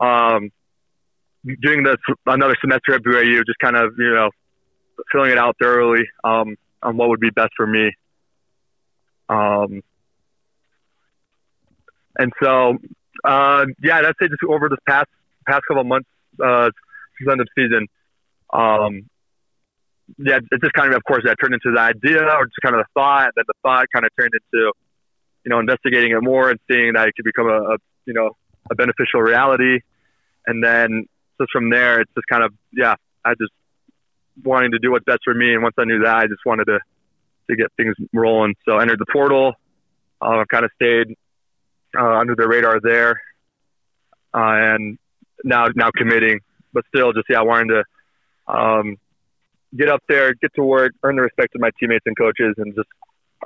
Um, 0.00 0.50
doing 1.44 1.82
this 1.82 1.96
another 2.26 2.56
semester 2.60 2.94
at 2.94 3.02
BYU, 3.02 3.44
just 3.46 3.58
kind 3.60 3.76
of 3.76 3.94
you 3.98 4.14
know 4.14 4.30
filling 5.12 5.30
it 5.30 5.38
out 5.38 5.56
thoroughly 5.60 6.04
um, 6.24 6.56
on 6.82 6.96
what 6.96 7.08
would 7.08 7.20
be 7.20 7.30
best 7.30 7.50
for 7.56 7.66
me. 7.66 7.92
Um, 9.28 9.82
and 12.18 12.32
so, 12.42 12.76
uh, 13.24 13.66
yeah, 13.82 14.02
that's 14.02 14.18
it. 14.20 14.30
Just 14.30 14.42
over 14.48 14.68
this 14.68 14.78
past 14.86 15.08
past 15.46 15.62
couple 15.68 15.82
of 15.82 15.86
months 15.86 16.08
uh, 16.42 16.70
end 17.30 17.40
of 17.40 17.48
season, 17.56 17.86
um, 18.52 19.08
yeah, 20.18 20.38
it 20.38 20.60
just 20.60 20.72
kind 20.72 20.88
of, 20.90 20.96
of 20.96 21.04
course, 21.04 21.22
that 21.24 21.36
turned 21.40 21.54
into 21.54 21.72
the 21.72 21.80
idea 21.80 22.22
or 22.22 22.46
just 22.46 22.60
kind 22.62 22.74
of 22.74 22.80
the 22.80 23.00
thought. 23.00 23.30
Then 23.36 23.44
the 23.46 23.54
thought 23.62 23.86
kind 23.94 24.04
of 24.04 24.10
turned 24.18 24.32
into 24.34 24.72
you 25.44 25.50
know, 25.50 25.58
investigating 25.58 26.12
it 26.12 26.22
more 26.22 26.50
and 26.50 26.58
seeing 26.70 26.92
that 26.94 27.08
it 27.08 27.14
could 27.16 27.24
become 27.24 27.48
a, 27.48 27.74
a 27.74 27.76
you 28.06 28.12
know, 28.12 28.36
a 28.70 28.74
beneficial 28.74 29.20
reality. 29.20 29.80
And 30.46 30.62
then 30.62 31.06
just 31.40 31.50
from 31.52 31.70
there, 31.70 32.00
it's 32.00 32.12
just 32.14 32.26
kind 32.26 32.44
of, 32.44 32.52
yeah, 32.72 32.94
I 33.24 33.30
just 33.34 33.52
wanting 34.44 34.72
to 34.72 34.78
do 34.78 34.90
what's 34.90 35.04
best 35.04 35.20
for 35.24 35.34
me. 35.34 35.54
And 35.54 35.62
once 35.62 35.74
I 35.78 35.84
knew 35.84 36.00
that, 36.04 36.16
I 36.16 36.26
just 36.26 36.44
wanted 36.44 36.66
to, 36.66 36.78
to 37.50 37.56
get 37.56 37.72
things 37.76 37.94
rolling. 38.12 38.54
So 38.68 38.76
I 38.76 38.82
entered 38.82 38.98
the 39.00 39.06
portal. 39.12 39.54
Uh, 40.22 40.44
kind 40.50 40.66
of 40.66 40.70
stayed 40.74 41.16
uh, 41.98 42.18
under 42.18 42.34
the 42.34 42.46
radar 42.46 42.78
there, 42.82 43.22
uh, 44.34 44.74
and 44.74 44.98
now 45.44 45.66
now 45.74 45.90
committing. 45.96 46.40
But 46.74 46.84
still, 46.94 47.14
just 47.14 47.24
yeah, 47.30 47.40
wanting 47.40 47.68
to 47.68 48.52
um, 48.52 48.96
get 49.74 49.88
up 49.88 50.02
there, 50.10 50.34
get 50.34 50.52
to 50.56 50.62
work, 50.62 50.92
earn 51.02 51.16
the 51.16 51.22
respect 51.22 51.54
of 51.54 51.62
my 51.62 51.70
teammates 51.80 52.04
and 52.04 52.14
coaches, 52.18 52.54
and 52.58 52.74
just 52.74 52.88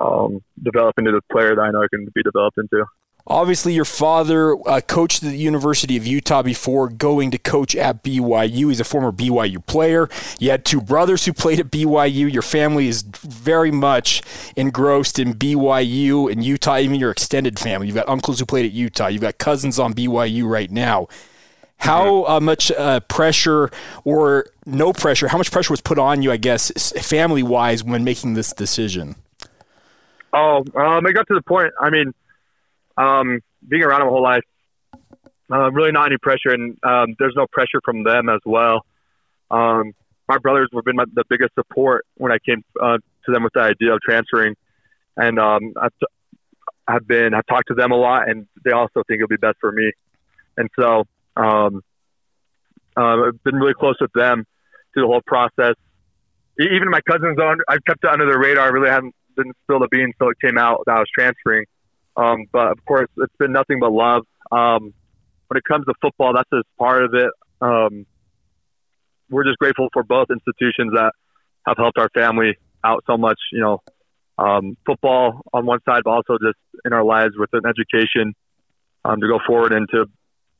um, 0.01 0.43
develop 0.61 0.95
into 0.97 1.11
the 1.11 1.21
player 1.31 1.55
that 1.55 1.61
I 1.61 1.71
know 1.71 1.81
I 1.81 1.87
can 1.89 2.09
be 2.13 2.23
developed 2.23 2.57
into. 2.57 2.83
Obviously, 3.27 3.73
your 3.73 3.85
father 3.85 4.55
uh, 4.69 4.81
coached 4.81 5.23
at 5.23 5.29
the 5.29 5.37
University 5.37 5.97
of 5.97 6.05
Utah 6.05 6.43
before 6.43 6.89
going 6.89 7.31
to 7.31 7.39
coach 7.39 7.75
at 7.75 8.03
BYU. 8.03 8.69
He's 8.69 8.79
a 8.79 8.83
former 8.83 9.11
BYU 9.11 9.65
player. 9.65 10.07
You 10.37 10.51
had 10.51 10.63
two 10.63 10.79
brothers 10.79 11.25
who 11.25 11.33
played 11.33 11.59
at 11.59 11.71
BYU. 11.71 12.31
Your 12.31 12.43
family 12.43 12.87
is 12.87 13.01
very 13.01 13.71
much 13.71 14.21
engrossed 14.55 15.17
in 15.17 15.33
BYU 15.33 16.31
and 16.31 16.43
Utah, 16.43 16.77
even 16.77 16.99
your 16.99 17.09
extended 17.09 17.57
family. 17.57 17.87
You've 17.87 17.95
got 17.95 18.07
uncles 18.07 18.39
who 18.39 18.45
played 18.45 18.67
at 18.67 18.73
Utah. 18.73 19.07
You've 19.07 19.23
got 19.23 19.39
cousins 19.39 19.79
on 19.79 19.95
BYU 19.95 20.47
right 20.47 20.69
now. 20.69 21.07
How 21.77 22.05
mm-hmm. 22.05 22.31
uh, 22.31 22.39
much 22.41 22.71
uh, 22.71 22.99
pressure 23.01 23.71
or 24.03 24.45
no 24.67 24.93
pressure, 24.93 25.29
how 25.29 25.39
much 25.39 25.51
pressure 25.51 25.73
was 25.73 25.81
put 25.81 25.97
on 25.97 26.21
you, 26.21 26.31
I 26.31 26.37
guess, 26.37 26.91
family 27.03 27.41
wise, 27.41 27.83
when 27.83 28.03
making 28.03 28.35
this 28.35 28.53
decision? 28.53 29.15
Oh, 30.31 30.63
um, 30.75 31.07
it 31.07 31.13
got 31.13 31.27
to 31.27 31.33
the 31.33 31.41
point. 31.41 31.73
I 31.81 31.89
mean, 31.89 32.13
um, 32.97 33.39
being 33.67 33.83
around 33.83 33.99
them 33.99 34.07
a 34.07 34.11
whole 34.11 34.23
life, 34.23 34.43
uh, 35.51 35.71
really 35.71 35.91
not 35.91 36.07
any 36.07 36.17
pressure, 36.17 36.49
and 36.49 36.77
um, 36.83 37.15
there's 37.19 37.33
no 37.35 37.45
pressure 37.51 37.81
from 37.83 38.03
them 38.03 38.29
as 38.29 38.39
well. 38.45 38.85
Um, 39.51 39.93
my 40.27 40.37
brothers 40.39 40.69
have 40.73 40.83
been 40.83 40.95
my, 40.95 41.05
the 41.13 41.23
biggest 41.29 41.53
support 41.53 42.05
when 42.15 42.31
I 42.31 42.37
came 42.39 42.63
uh, 42.81 42.97
to 43.25 43.31
them 43.31 43.43
with 43.43 43.53
the 43.53 43.61
idea 43.61 43.93
of 43.93 44.01
transferring, 44.01 44.55
and 45.17 45.39
um, 45.39 45.73
I've, 45.79 45.93
t- 45.99 46.07
I've 46.87 47.07
been 47.07 47.33
I've 47.33 47.45
talked 47.45 47.67
to 47.67 47.75
them 47.75 47.91
a 47.91 47.95
lot, 47.95 48.27
and 48.27 48.47
they 48.63 48.71
also 48.71 49.03
think 49.07 49.19
it'll 49.19 49.27
be 49.27 49.37
best 49.37 49.57
for 49.59 49.71
me, 49.71 49.91
and 50.57 50.69
so 50.79 51.05
um, 51.37 51.83
uh, 52.97 53.27
I've 53.27 53.43
been 53.43 53.55
really 53.55 53.75
close 53.75 53.97
with 54.01 54.13
them 54.13 54.45
through 54.93 55.03
the 55.03 55.07
whole 55.07 55.21
process. 55.25 55.75
Even 56.59 56.89
my 56.89 57.01
cousins, 57.01 57.37
on 57.37 57.59
I've 57.67 57.83
kept 57.85 58.03
it 58.03 58.09
under 58.09 58.25
the 58.25 58.37
radar. 58.37 58.65
I 58.65 58.69
really 58.69 58.89
haven't 58.89 59.13
didn't 59.35 59.57
spill 59.63 59.79
the 59.79 59.89
beans 59.89 60.13
until 60.19 60.31
it 60.31 60.37
came 60.39 60.57
out 60.57 60.83
that 60.85 60.95
I 60.95 60.99
was 60.99 61.09
transferring. 61.13 61.65
Um, 62.17 62.45
but 62.51 62.71
of 62.71 62.83
course, 62.85 63.09
it's 63.17 63.35
been 63.37 63.51
nothing 63.51 63.79
but 63.79 63.91
love. 63.91 64.25
Um, 64.51 64.93
when 65.47 65.57
it 65.57 65.63
comes 65.63 65.85
to 65.85 65.93
football, 66.01 66.33
that's 66.33 66.49
just 66.53 66.67
part 66.77 67.03
of 67.03 67.13
it. 67.13 67.29
Um, 67.61 68.05
we're 69.29 69.43
just 69.43 69.57
grateful 69.57 69.89
for 69.93 70.03
both 70.03 70.27
institutions 70.29 70.93
that 70.93 71.13
have 71.65 71.77
helped 71.77 71.97
our 71.97 72.09
family 72.09 72.57
out 72.83 73.03
so 73.07 73.17
much. 73.17 73.39
You 73.51 73.61
know, 73.61 73.81
um, 74.37 74.77
football 74.85 75.41
on 75.53 75.65
one 75.65 75.79
side, 75.85 76.01
but 76.03 76.11
also 76.11 76.37
just 76.41 76.57
in 76.83 76.93
our 76.93 77.03
lives 77.03 77.33
with 77.37 77.49
an 77.53 77.65
education 77.65 78.35
um, 79.03 79.19
to 79.19 79.27
go 79.27 79.39
forward 79.45 79.73
and 79.73 79.87
to 79.89 80.05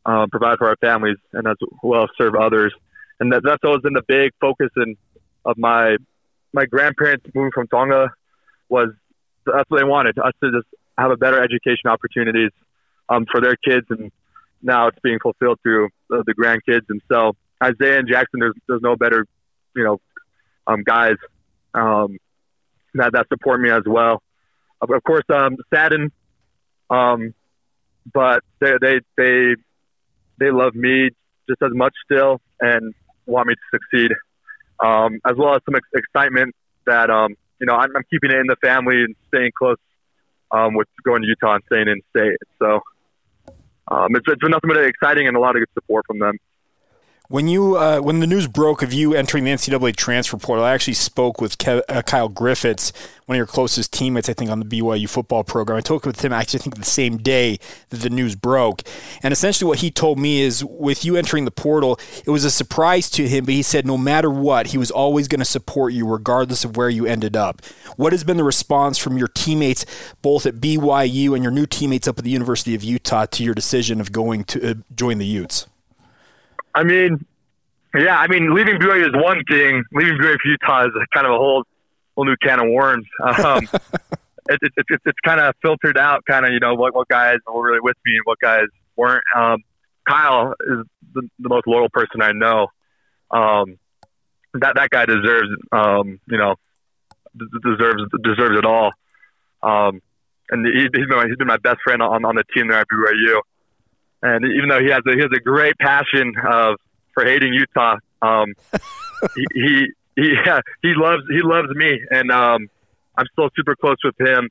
uh, 0.06 0.28
provide 0.32 0.58
for 0.58 0.68
our 0.68 0.78
families 0.78 1.18
and 1.34 1.48
as 1.48 1.56
well 1.82 2.08
serve 2.18 2.36
others. 2.36 2.74
And 3.20 3.32
that, 3.32 3.42
that's 3.44 3.64
always 3.64 3.82
been 3.82 3.94
the 3.94 4.04
big 4.08 4.32
focus 4.40 4.70
in, 4.78 4.96
of 5.46 5.58
my 5.58 5.98
my 6.54 6.66
grandparents 6.66 7.26
moving 7.36 7.52
from 7.54 7.68
Tonga 7.68 8.12
was 8.70 8.90
that's 9.46 9.70
what 9.70 9.78
they 9.78 9.84
wanted 9.84 10.18
us 10.18 10.32
to 10.42 10.52
just 10.52 10.68
have 10.98 11.12
a 11.12 11.18
better 11.18 11.44
education 11.44 11.90
opportunities 11.90 12.52
um, 13.10 13.26
for 13.32 13.42
their 13.42 13.56
kids, 13.56 13.86
and 13.90 14.12
now 14.62 14.88
it's 14.88 15.00
being 15.04 15.20
fulfilled 15.20 15.60
through 15.62 15.90
the, 16.10 16.24
the 16.26 16.34
grandkids. 16.34 16.86
And 16.90 17.02
so 17.12 17.34
Isaiah 17.62 18.00
and 18.00 18.08
Jackson, 18.08 18.40
there's 18.40 18.56
there's 18.68 18.82
no 18.82 18.96
better, 18.96 19.26
you 19.76 19.84
know, 19.84 20.00
um, 20.68 20.84
guys 20.84 21.16
um, 21.74 22.18
that 22.96 23.14
that 23.14 23.28
support 23.30 23.62
me 23.62 23.70
as 23.70 23.84
well. 23.86 24.22
Of, 24.82 24.90
of 24.92 25.04
course, 25.04 25.24
um, 25.34 25.58
saddened, 25.74 26.12
um, 26.90 27.34
but 28.14 28.42
they 28.60 28.74
they 28.82 29.00
they 29.18 29.56
they 30.40 30.52
love 30.52 30.76
me 30.76 31.10
just 31.48 31.62
as 31.62 31.72
much 31.74 31.94
still 32.06 32.42
and 32.60 32.94
want 33.26 33.48
me 33.48 33.56
to 33.56 33.80
succeed, 33.80 34.12
um, 34.84 35.20
as 35.26 35.36
well 35.38 35.56
as 35.56 35.62
some 35.66 35.76
ex- 35.76 35.88
excitement 35.94 36.56
that 36.86 37.10
um, 37.10 37.36
you 37.60 37.68
know 37.68 37.74
I'm, 37.74 37.96
I'm 37.96 38.04
keeping 38.10 38.32
it 38.32 38.38
in 38.38 38.48
the 38.48 38.58
family 38.64 39.04
and 39.04 39.16
staying 39.28 39.52
close 39.58 39.78
um, 40.52 40.74
with 40.74 40.88
going 41.04 41.22
to 41.22 41.28
Utah 41.28 41.56
and 41.56 41.64
staying 41.68 41.88
in 41.88 42.02
state. 42.10 42.38
So 42.60 42.82
um, 43.88 44.16
it's, 44.16 44.26
it's 44.28 44.42
been 44.42 44.52
nothing 44.52 44.70
but 44.70 44.78
exciting 44.84 45.28
and 45.28 45.38
a 45.38 45.40
lot 45.40 45.56
of 45.56 45.62
good 45.62 45.74
support 45.74 46.06
from 46.08 46.20
them. 46.20 46.38
When 47.28 47.48
you 47.48 47.76
uh, 47.76 48.02
when 48.02 48.20
the 48.20 48.28
news 48.28 48.46
broke 48.46 48.84
of 48.84 48.94
you 48.94 49.16
entering 49.16 49.46
the 49.46 49.52
NCAA 49.52 49.96
transfer 49.96 50.38
portal, 50.38 50.64
I 50.64 50.74
actually 50.74 50.94
spoke 50.94 51.42
with 51.42 51.58
Kev, 51.58 51.82
uh, 51.90 52.04
Kyle 52.04 52.30
Griffiths, 52.30 52.94
one 53.26 53.36
of 53.36 53.38
your 53.38 53.48
closest 53.48 53.92
teammates, 53.92 54.30
I 54.30 54.34
think, 54.34 54.52
on 54.52 54.60
the 54.60 54.66
BYU 54.66 55.10
football 55.10 55.44
program. 55.44 55.76
I 55.76 55.82
talked 55.82 56.06
with 56.06 56.24
him 56.24 56.32
actually, 56.32 56.60
I 56.60 56.64
think, 56.64 56.76
the 56.76 56.86
same 56.86 57.18
day 57.18 57.58
that 57.90 57.98
the 57.98 58.12
news 58.12 58.36
broke, 58.36 58.84
and 59.24 59.32
essentially 59.32 59.68
what 59.68 59.80
he 59.80 59.90
told 59.90 60.20
me 60.20 60.42
is, 60.42 60.64
with 60.64 61.04
you 61.04 61.16
entering 61.16 61.46
the 61.46 61.52
portal, 61.52 62.00
it 62.26 62.30
was 62.30 62.46
a 62.46 62.52
surprise 62.52 63.10
to 63.12 63.28
him, 63.28 63.46
but 63.46 63.56
he 63.56 63.64
said 63.64 63.88
no 63.88 63.98
matter 63.98 64.30
what, 64.30 64.68
he 64.68 64.78
was 64.78 64.92
always 64.92 65.28
going 65.28 65.40
to 65.40 65.46
support 65.46 65.94
you 65.94 66.08
regardless 66.08 66.64
of 66.64 66.78
where 66.78 66.90
you 66.90 67.08
ended 67.08 67.36
up. 67.36 67.66
What 67.96 68.14
has 68.14 68.24
been 68.24 68.38
the 68.38 68.44
response 68.44 69.00
from 69.00 69.18
your 69.18 69.30
teammates, 69.30 69.84
both 70.22 70.46
at 70.46 70.56
BYU 70.56 71.34
and 71.34 71.42
your 71.42 71.52
new 71.52 71.66
teammates 71.66 72.08
up 72.08 72.20
at 72.20 72.24
the 72.24 72.30
University 72.30 72.76
of 72.76 72.84
Utah, 72.84 73.26
to 73.26 73.44
your 73.44 73.56
decision 73.56 74.00
of 74.00 74.12
going 74.12 74.44
to 74.44 74.72
uh, 74.72 74.74
join 74.96 75.18
the 75.18 75.26
Utes? 75.26 75.66
I 76.76 76.84
mean, 76.84 77.26
yeah, 77.96 78.18
I 78.18 78.28
mean, 78.28 78.54
leaving 78.54 78.76
BYU 78.76 79.08
is 79.08 79.14
one 79.14 79.42
thing. 79.50 79.84
Leaving 79.94 80.18
BYU 80.18 80.36
for 80.42 80.48
Utah 80.50 80.86
is 80.86 80.92
kind 81.14 81.26
of 81.26 81.34
a 81.34 81.38
whole 81.38 81.64
whole 82.16 82.26
new 82.26 82.36
can 82.42 82.60
of 82.60 82.70
worms. 82.70 83.06
Um, 83.44 83.68
it, 84.48 84.60
it, 84.62 84.86
it, 84.90 85.02
it's 85.06 85.20
kind 85.26 85.40
of 85.40 85.56
filtered 85.62 85.98
out, 85.98 86.24
kind 86.30 86.46
of 86.46 86.52
you 86.52 86.60
know 86.60 86.76
what 86.76 86.94
what 86.94 87.08
guys 87.08 87.38
were 87.48 87.64
really 87.64 87.80
with 87.82 87.98
me 88.06 88.14
and 88.14 88.22
what 88.26 88.40
guys 88.40 88.68
weren't. 88.96 89.24
Um, 89.36 89.64
Kyle 90.08 90.54
is 90.60 90.86
the, 91.14 91.28
the 91.40 91.50
most 91.50 91.66
loyal 91.66 91.90
person 91.90 92.22
I 92.22 92.32
know. 92.32 92.68
Um, 93.32 93.80
that 94.54 94.76
that 94.76 94.90
guy 94.92 95.06
deserves, 95.06 95.50
um, 95.72 96.20
you 96.28 96.38
know, 96.38 96.56
deserves 97.64 98.04
deserves 98.24 98.58
it 98.58 98.66
all. 98.66 98.92
Um, 99.64 100.02
and 100.50 100.66
he, 100.66 100.88
he's 100.94 101.08
been 101.08 101.28
he's 101.28 101.38
been 101.38 101.48
my 101.48 101.58
best 101.58 101.78
friend 101.84 102.02
on 102.02 102.24
on 102.24 102.36
the 102.36 102.44
team 102.54 102.68
there 102.68 102.80
at 102.80 102.88
BYU. 102.88 103.42
And 104.26 104.44
even 104.44 104.70
though 104.70 104.80
he 104.80 104.90
has 104.90 105.02
a, 105.06 105.12
he 105.12 105.22
has 105.22 105.30
a 105.36 105.40
great 105.40 105.78
passion 105.78 106.34
of 106.50 106.78
for 107.14 107.24
hating 107.24 107.54
Utah, 107.54 107.98
um, 108.24 108.54
he, 109.36 109.46
he 109.54 109.88
he 110.16 110.34
yeah, 110.44 110.62
he 110.82 110.94
loves 110.96 111.22
he 111.30 111.42
loves 111.44 111.70
me, 111.76 112.02
and 112.10 112.32
um, 112.32 112.68
I'm 113.16 113.28
still 113.34 113.50
super 113.56 113.76
close 113.76 113.98
with 114.04 114.20
him 114.20 114.50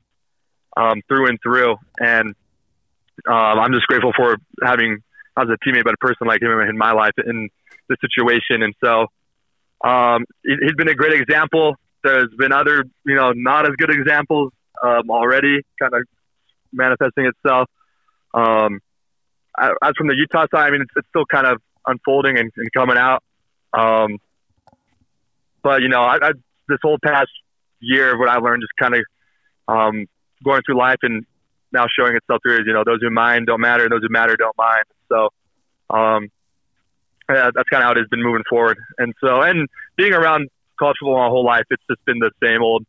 um, 0.77 1.01
through 1.09 1.27
and 1.27 1.37
through. 1.43 1.75
And 1.99 2.35
um, 3.27 3.59
I'm 3.59 3.73
just 3.73 3.85
grateful 3.87 4.13
for 4.15 4.37
having 4.63 5.03
as 5.37 5.47
a 5.49 5.57
teammate, 5.67 5.83
but 5.83 5.95
a 5.95 5.97
person 5.97 6.25
like 6.25 6.41
him 6.41 6.51
in 6.61 6.77
my 6.77 6.93
life 6.93 7.13
in 7.25 7.49
this 7.89 7.97
situation. 7.99 8.63
And 8.63 8.73
so 8.81 9.07
um, 9.83 10.23
he, 10.45 10.55
he's 10.61 10.75
been 10.77 10.87
a 10.87 10.95
great 10.95 11.19
example. 11.19 11.75
There's 12.01 12.33
been 12.37 12.53
other, 12.53 12.85
you 13.05 13.15
know, 13.15 13.33
not 13.35 13.67
as 13.67 13.75
good 13.77 13.89
examples 13.89 14.53
um, 14.81 15.09
already, 15.09 15.65
kind 15.81 15.93
of 15.93 16.03
manifesting 16.71 17.25
itself. 17.25 17.69
Um, 18.33 18.79
as 19.59 19.93
from 19.97 20.07
the 20.07 20.15
Utah 20.15 20.45
side, 20.53 20.67
I 20.67 20.71
mean, 20.71 20.81
it's, 20.81 20.91
it's 20.95 21.07
still 21.09 21.25
kind 21.25 21.47
of 21.47 21.61
unfolding 21.87 22.37
and, 22.37 22.51
and 22.55 22.73
coming 22.73 22.97
out. 22.97 23.23
Um, 23.73 24.17
but 25.63 25.81
you 25.81 25.89
know, 25.89 26.01
I, 26.01 26.17
I, 26.21 26.31
this 26.67 26.79
whole 26.81 26.97
past 27.03 27.29
year, 27.79 28.17
what 28.17 28.29
I 28.29 28.37
learned 28.37 28.63
is 28.63 28.69
kind 28.79 28.95
of 28.95 29.01
um, 29.67 30.05
going 30.43 30.61
through 30.65 30.77
life 30.77 30.99
and 31.01 31.25
now 31.71 31.85
showing 31.97 32.15
itself 32.15 32.39
through 32.43 32.55
is 32.55 32.63
you 32.65 32.73
know 32.73 32.83
those 32.85 32.99
who 33.01 33.09
mind 33.09 33.47
don't 33.47 33.61
matter, 33.61 33.87
those 33.89 34.01
who 34.01 34.09
matter 34.09 34.35
don't 34.37 34.57
mind. 34.57 34.85
So 35.09 35.29
um, 35.89 36.29
yeah, 37.29 37.49
that's 37.53 37.69
kind 37.69 37.81
of 37.81 37.87
how 37.87 37.91
it 37.91 37.97
has 37.97 38.07
been 38.09 38.21
moving 38.23 38.43
forward. 38.49 38.77
And 38.97 39.13
so, 39.23 39.41
and 39.41 39.67
being 39.97 40.13
around 40.13 40.49
college 40.77 40.97
football 40.99 41.17
my 41.17 41.27
whole 41.27 41.45
life, 41.45 41.65
it's 41.69 41.83
just 41.89 42.03
been 42.05 42.19
the 42.19 42.31
same 42.43 42.61
old. 42.61 42.85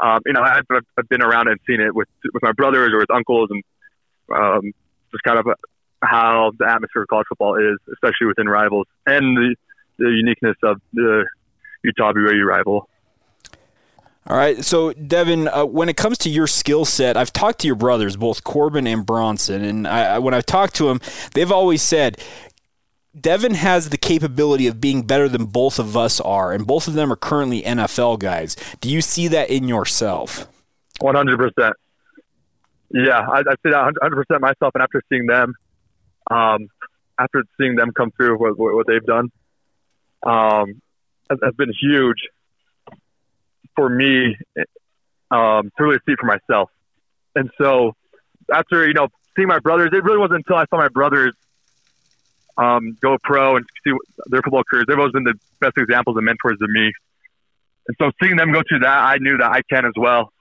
Um, 0.00 0.20
you 0.26 0.32
know, 0.32 0.42
I've, 0.42 0.64
I've 0.98 1.08
been 1.08 1.22
around 1.22 1.48
and 1.48 1.60
seen 1.66 1.80
it 1.80 1.94
with 1.94 2.08
with 2.32 2.42
my 2.42 2.52
brothers 2.52 2.92
or 2.92 2.98
with 2.98 3.10
uncles, 3.10 3.50
and 3.50 3.62
um, 4.34 4.72
just 5.12 5.22
kind 5.22 5.38
of 5.38 5.46
how 6.04 6.52
the 6.58 6.68
atmosphere 6.68 7.02
of 7.02 7.08
college 7.08 7.26
football 7.28 7.56
is, 7.56 7.78
especially 7.92 8.26
within 8.26 8.48
rivals, 8.48 8.86
and 9.06 9.36
the, 9.36 9.56
the 9.98 10.10
uniqueness 10.10 10.56
of 10.62 10.80
the 10.92 11.26
Utah 11.82 12.12
BYU 12.12 12.44
rival. 12.44 12.88
All 14.26 14.36
right, 14.38 14.64
so 14.64 14.94
Devin, 14.94 15.48
uh, 15.48 15.66
when 15.66 15.90
it 15.90 15.98
comes 15.98 16.16
to 16.18 16.30
your 16.30 16.46
skill 16.46 16.86
set, 16.86 17.14
I've 17.16 17.32
talked 17.32 17.60
to 17.60 17.66
your 17.66 17.76
brothers, 17.76 18.16
both 18.16 18.42
Corbin 18.42 18.86
and 18.86 19.04
Bronson, 19.04 19.62
and 19.62 19.86
I, 19.86 20.18
when 20.18 20.32
I've 20.32 20.46
talked 20.46 20.76
to 20.76 20.88
them, 20.88 21.00
they've 21.34 21.52
always 21.52 21.82
said 21.82 22.18
Devin 23.18 23.54
has 23.54 23.90
the 23.90 23.98
capability 23.98 24.66
of 24.66 24.80
being 24.80 25.02
better 25.02 25.28
than 25.28 25.44
both 25.44 25.78
of 25.78 25.94
us 25.94 26.20
are, 26.20 26.52
and 26.52 26.66
both 26.66 26.88
of 26.88 26.94
them 26.94 27.12
are 27.12 27.16
currently 27.16 27.62
NFL 27.62 28.18
guys. 28.18 28.56
Do 28.80 28.88
you 28.88 29.02
see 29.02 29.28
that 29.28 29.50
in 29.50 29.68
yourself? 29.68 30.48
One 31.00 31.14
hundred 31.14 31.38
percent. 31.38 31.76
Yeah, 32.90 33.18
I, 33.18 33.40
I 33.40 33.54
say 33.62 33.70
that 33.70 33.92
100 34.00 34.16
percent 34.16 34.40
myself, 34.40 34.72
and 34.74 34.82
after 34.82 35.02
seeing 35.10 35.26
them, 35.26 35.54
um, 36.30 36.68
after 37.18 37.44
seeing 37.58 37.76
them 37.76 37.92
come 37.92 38.10
through 38.12 38.38
what, 38.38 38.56
what 38.58 38.86
they've 38.86 39.04
done, 39.04 39.30
um, 40.24 40.80
has, 41.30 41.38
has 41.42 41.54
been 41.54 41.72
huge 41.80 42.18
for 43.76 43.88
me 43.88 44.36
um, 45.30 45.70
to 45.76 45.84
really 45.84 45.98
see 46.06 46.14
for 46.18 46.26
myself. 46.26 46.70
And 47.34 47.50
so 47.60 47.94
after 48.52 48.86
you 48.86 48.94
know 48.94 49.08
seeing 49.36 49.48
my 49.48 49.58
brothers, 49.58 49.90
it 49.92 50.04
really 50.04 50.18
wasn't 50.18 50.44
until 50.46 50.56
I 50.56 50.66
saw 50.70 50.76
my 50.78 50.88
brothers 50.88 51.34
um, 52.56 52.96
go 53.00 53.16
pro 53.22 53.56
and 53.56 53.66
see 53.84 53.92
their 54.26 54.42
football 54.42 54.62
careers. 54.68 54.86
They've 54.88 54.98
always 54.98 55.12
been 55.12 55.24
the 55.24 55.34
best 55.60 55.76
examples 55.76 56.16
and 56.16 56.24
mentors 56.24 56.58
to 56.58 56.68
me. 56.68 56.92
And 57.88 57.96
so 58.00 58.10
seeing 58.22 58.36
them 58.36 58.52
go 58.52 58.62
through 58.68 58.80
that, 58.80 58.98
I 58.98 59.16
knew 59.18 59.36
that 59.38 59.50
I 59.50 59.60
can 59.68 59.84
as 59.84 59.92
well. 59.96 60.32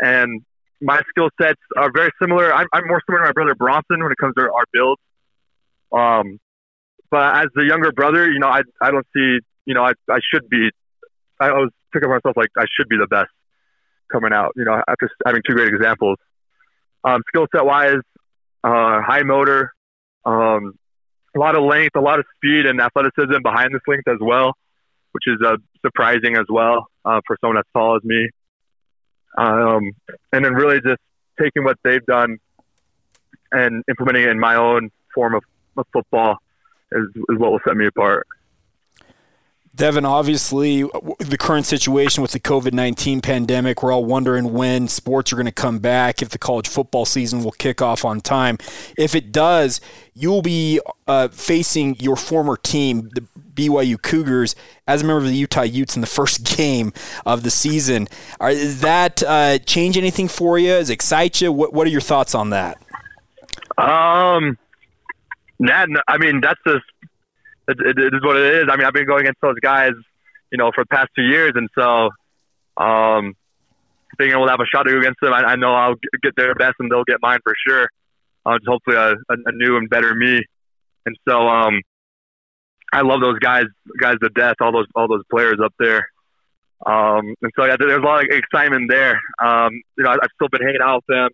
And 0.00 0.42
my 0.80 1.00
skill 1.10 1.28
sets 1.40 1.60
are 1.76 1.90
very 1.92 2.10
similar. 2.20 2.52
I'm, 2.52 2.66
I'm 2.72 2.88
more 2.88 3.02
similar 3.06 3.24
to 3.24 3.28
my 3.28 3.32
brother 3.32 3.54
Bronson 3.54 4.02
when 4.02 4.10
it 4.10 4.18
comes 4.18 4.34
to 4.36 4.42
our 4.42 4.64
build. 4.72 4.98
Um, 5.92 6.38
but 7.10 7.36
as 7.36 7.46
the 7.54 7.64
younger 7.64 7.92
brother, 7.92 8.30
you 8.30 8.38
know, 8.38 8.48
I 8.48 8.62
I 8.80 8.90
don't 8.90 9.06
see, 9.14 9.38
you 9.66 9.74
know, 9.74 9.84
I 9.84 9.92
I 10.08 10.18
should 10.32 10.48
be. 10.48 10.70
I 11.40 11.50
always 11.50 11.70
took 11.92 12.04
of 12.04 12.10
myself 12.10 12.36
like 12.36 12.50
I 12.56 12.66
should 12.76 12.88
be 12.88 12.96
the 12.96 13.06
best 13.06 13.30
coming 14.12 14.32
out. 14.32 14.52
You 14.56 14.64
know, 14.64 14.82
after 14.86 15.10
having 15.24 15.42
two 15.46 15.54
great 15.54 15.72
examples. 15.72 16.18
Um, 17.02 17.22
skill 17.28 17.46
set 17.54 17.64
wise, 17.64 18.02
uh, 18.62 19.00
high 19.00 19.22
motor, 19.22 19.72
um, 20.26 20.74
a 21.34 21.38
lot 21.38 21.56
of 21.56 21.64
length, 21.64 21.96
a 21.96 22.00
lot 22.00 22.18
of 22.18 22.26
speed, 22.36 22.66
and 22.66 22.80
athleticism 22.80 23.42
behind 23.42 23.74
this 23.74 23.80
length 23.86 24.06
as 24.08 24.18
well, 24.20 24.52
which 25.12 25.24
is 25.26 25.38
uh, 25.44 25.56
surprising 25.82 26.36
as 26.36 26.44
well 26.48 26.86
uh, 27.04 27.20
for 27.26 27.36
someone 27.40 27.58
as 27.58 27.64
tall 27.72 27.96
as 27.96 28.04
me. 28.04 28.28
Um, 29.38 29.92
and 30.32 30.44
then 30.44 30.54
really 30.54 30.80
just 30.80 31.00
taking 31.40 31.64
what 31.64 31.78
they've 31.84 32.04
done 32.04 32.38
and 33.52 33.84
implementing 33.88 34.24
it 34.24 34.28
in 34.28 34.38
my 34.38 34.56
own 34.56 34.90
form 35.14 35.34
of, 35.34 35.42
football 35.92 36.38
is, 36.92 37.06
is 37.14 37.38
what 37.38 37.52
will 37.52 37.60
set 37.64 37.76
me 37.76 37.86
apart. 37.86 38.26
Devin, 39.72 40.04
obviously, 40.04 40.82
the 41.20 41.38
current 41.38 41.64
situation 41.64 42.22
with 42.22 42.32
the 42.32 42.40
COVID 42.40 42.72
19 42.72 43.20
pandemic, 43.20 43.82
we're 43.82 43.92
all 43.92 44.04
wondering 44.04 44.52
when 44.52 44.88
sports 44.88 45.32
are 45.32 45.36
going 45.36 45.46
to 45.46 45.52
come 45.52 45.78
back, 45.78 46.20
if 46.20 46.28
the 46.30 46.38
college 46.38 46.68
football 46.68 47.06
season 47.06 47.44
will 47.44 47.52
kick 47.52 47.80
off 47.80 48.04
on 48.04 48.20
time. 48.20 48.58
If 48.98 49.14
it 49.14 49.30
does, 49.30 49.80
you'll 50.12 50.42
be 50.42 50.80
uh, 51.06 51.28
facing 51.28 51.96
your 52.00 52.16
former 52.16 52.56
team, 52.56 53.10
the 53.14 53.24
BYU 53.54 54.02
Cougars, 54.02 54.56
as 54.88 55.02
a 55.02 55.06
member 55.06 55.18
of 55.18 55.28
the 55.30 55.36
Utah 55.36 55.62
Utes 55.62 55.94
in 55.94 56.00
the 56.00 56.06
first 56.20 56.56
game 56.56 56.92
of 57.24 57.44
the 57.44 57.50
season. 57.50 58.08
Are, 58.40 58.50
does 58.50 58.80
that 58.80 59.22
uh, 59.22 59.58
change 59.60 59.96
anything 59.96 60.26
for 60.26 60.58
you? 60.58 60.70
Does 60.70 60.90
it 60.90 60.94
excite 60.94 61.40
you? 61.40 61.52
What, 61.52 61.72
what 61.72 61.86
are 61.86 61.90
your 61.90 62.00
thoughts 62.00 62.34
on 62.34 62.50
that? 62.50 62.82
Um, 63.78 64.58
nah, 65.60 66.00
I 66.08 66.18
mean, 66.18 66.40
that's 66.40 66.60
just 66.66 66.84
it, 67.68 67.78
it, 67.80 68.14
is 68.14 68.22
what 68.22 68.36
it 68.36 68.54
is. 68.54 68.64
I 68.70 68.76
mean, 68.76 68.86
I've 68.86 68.92
been 68.92 69.06
going 69.06 69.22
against 69.22 69.40
those 69.40 69.58
guys, 69.62 69.92
you 70.50 70.58
know, 70.58 70.70
for 70.74 70.84
the 70.84 70.88
past 70.88 71.08
two 71.14 71.22
years, 71.22 71.52
and 71.54 71.68
so 71.78 72.10
um, 72.82 73.34
able 74.20 74.46
to 74.46 74.50
have 74.50 74.60
a 74.60 74.66
shot 74.66 74.84
to 74.84 74.92
go 74.92 74.98
against 74.98 75.20
them, 75.20 75.32
I, 75.32 75.52
I 75.52 75.56
know 75.56 75.72
I'll 75.72 75.94
get 76.22 76.34
their 76.36 76.54
best, 76.54 76.74
and 76.78 76.90
they'll 76.90 77.04
get 77.04 77.18
mine 77.22 77.38
for 77.44 77.54
sure. 77.66 77.88
Uh, 78.44 78.58
just 78.58 78.68
hopefully 78.68 78.96
a, 78.96 79.12
a, 79.12 79.36
a 79.46 79.52
new 79.52 79.76
and 79.76 79.88
better 79.88 80.14
me, 80.14 80.40
and 81.06 81.16
so 81.28 81.46
um, 81.46 81.80
I 82.92 83.02
love 83.02 83.20
those 83.20 83.38
guys, 83.38 83.64
guys 84.00 84.16
to 84.22 84.30
death. 84.30 84.56
All 84.60 84.72
those 84.72 84.86
all 84.94 85.08
those 85.08 85.22
players 85.30 85.58
up 85.62 85.74
there. 85.78 86.08
Um, 86.86 87.34
and 87.42 87.52
so 87.54 87.66
yeah, 87.66 87.76
there's 87.78 87.98
a 87.98 88.06
lot 88.06 88.24
of 88.24 88.30
excitement 88.30 88.90
there. 88.90 89.20
Um, 89.42 89.82
you 89.98 90.04
know, 90.04 90.10
I've 90.10 90.30
still 90.34 90.48
been 90.48 90.62
hanging 90.62 90.80
out 90.82 91.04
with 91.06 91.14
them. 91.14 91.28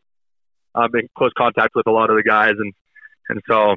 I'm 0.75 0.95
in 0.95 1.09
close 1.17 1.31
contact 1.39 1.77
with 1.77 1.87
a 1.87 1.93
lot 1.93 2.11
of 2.11 2.17
the 2.17 2.25
guys, 2.25 2.55
and 2.59 2.73
and 3.29 3.41
so 3.49 3.77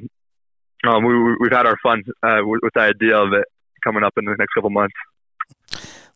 um, 0.86 1.04
we, 1.04 1.36
we've 1.40 1.52
had 1.52 1.66
our 1.66 1.76
fun 1.82 2.02
uh, 2.22 2.40
with, 2.42 2.60
the 2.74 2.80
idea 2.80 3.16
of 3.16 3.32
it 3.32 3.44
coming 3.84 4.02
up 4.02 4.14
in 4.16 4.24
the 4.24 4.36
next 4.38 4.52
couple 4.54 4.70
months. 4.70 4.94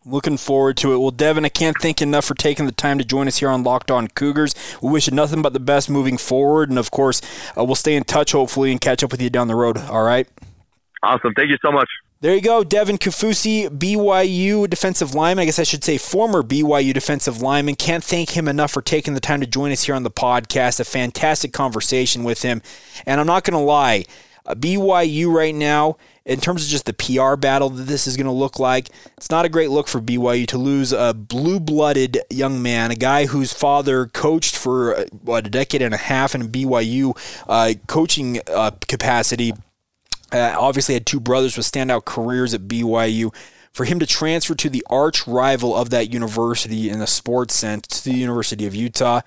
Looking 0.07 0.37
forward 0.37 0.77
to 0.79 0.93
it. 0.93 0.99
Well, 0.99 1.11
Devin, 1.11 1.47
I 1.47 1.49
can't 1.49 1.77
thank 1.81 2.01
you 2.01 2.07
enough 2.07 2.27
for 2.27 2.35
taking 2.35 2.67
the 2.67 2.73
time 2.73 2.99
to 2.99 3.05
join 3.05 3.27
us 3.27 3.39
here 3.39 3.49
on 3.49 3.63
Locked 3.63 3.91
On 3.91 4.07
Cougars. 4.09 4.55
We 4.83 4.91
wish 4.91 5.07
you 5.07 5.15
nothing 5.15 5.41
but 5.41 5.55
the 5.55 5.61
best 5.61 5.89
moving 5.89 6.19
forward, 6.19 6.69
and 6.69 6.79
of 6.79 6.91
course, 6.91 7.23
uh, 7.57 7.65
we'll 7.65 7.75
stay 7.75 7.95
in 7.95 8.05
touch 8.05 8.33
hopefully 8.33 8.71
and 8.71 8.81
catch 8.81 9.03
up 9.03 9.11
with 9.11 9.23
you 9.23 9.31
down 9.31 9.49
the 9.49 9.55
road. 9.55 9.79
All 9.79 10.03
right. 10.03 10.29
Awesome. 11.03 11.33
Thank 11.35 11.51
you 11.51 11.59
so 11.63 11.73
much. 11.73 11.89
There 12.25 12.35
you 12.35 12.41
go, 12.41 12.65
Devin 12.65 12.97
Kaufusi, 12.97 13.69
BYU 13.69 14.67
defensive 14.71 15.15
lineman. 15.15 15.43
I 15.43 15.45
guess 15.45 15.59
I 15.59 15.63
should 15.63 15.85
say 15.85 15.99
former 15.99 16.43
BYU 16.43 16.95
defensive 16.95 17.43
lineman. 17.43 17.75
Can't 17.75 18.03
thank 18.03 18.31
him 18.31 18.49
enough 18.49 18.71
for 18.71 18.81
taking 18.81 19.13
the 19.13 19.21
time 19.21 19.43
to 19.43 19.47
join 19.47 19.73
us 19.73 19.85
here 19.85 19.95
on 19.95 20.05
the 20.05 20.11
podcast. 20.11 20.81
A 20.81 20.85
fantastic 20.85 21.53
conversation 21.53 22.25
with 22.25 22.41
him. 22.41 22.63
And 23.05 23.21
I'm 23.21 23.27
not 23.27 23.45
going 23.45 23.61
to 23.61 23.63
lie, 23.63 24.05
BYU 24.47 25.33
right 25.33 25.55
now, 25.55 25.97
in 26.25 26.41
terms 26.41 26.65
of 26.65 26.69
just 26.69 26.87
the 26.87 26.93
PR 26.93 27.37
battle 27.37 27.71
that 27.71 27.85
this 27.85 28.07
is 28.07 28.17
going 28.17 28.27
to 28.27 28.33
look 28.33 28.59
like, 28.59 28.91
it's 29.17 29.31
not 29.31 29.45
a 29.45 29.49
great 29.49 29.71
look 29.71 29.89
for 29.89 30.01
BYU 30.01 30.47
to 30.49 30.59
lose 30.59 30.93
a 30.93 31.15
blue 31.15 31.59
blooded 31.59 32.19
young 32.31 32.63
man, 32.63 32.91
a 32.91 32.95
guy 32.95 33.27
whose 33.27 33.53
father 33.53 34.07
coached 34.07 34.57
for 34.57 34.97
uh, 34.97 35.05
what, 35.23 35.47
a 35.47 35.51
decade 35.51 35.83
and 35.83 35.95
a 35.95 35.99
half 35.99 36.35
in 36.35 36.49
BYU 36.49 37.17
uh, 37.49 37.75
coaching 37.87 38.41
uh, 38.49 38.73
capacity. 38.87 39.53
Uh, 40.33 40.55
obviously, 40.59 40.95
had 40.95 41.07
two 41.07 41.21
brothers 41.21 41.57
with 41.57 41.71
standout 41.71 42.05
careers 42.05 42.53
at 42.53 42.63
BYU 42.63 43.35
for 43.73 43.85
him 43.85 43.99
to 43.99 44.07
transfer 44.07 44.55
to 44.55 44.69
the 44.69 44.85
arch 44.89 45.27
rival 45.27 45.75
of 45.75 45.91
that 45.91 46.13
university 46.13 46.91
in 46.91 47.01
the 47.01 47.07
sports 47.07 47.55
sense, 47.55 47.87
to 47.87 48.11
the 48.11 48.17
University 48.17 48.67
of 48.67 48.75
Utah, 48.75 49.21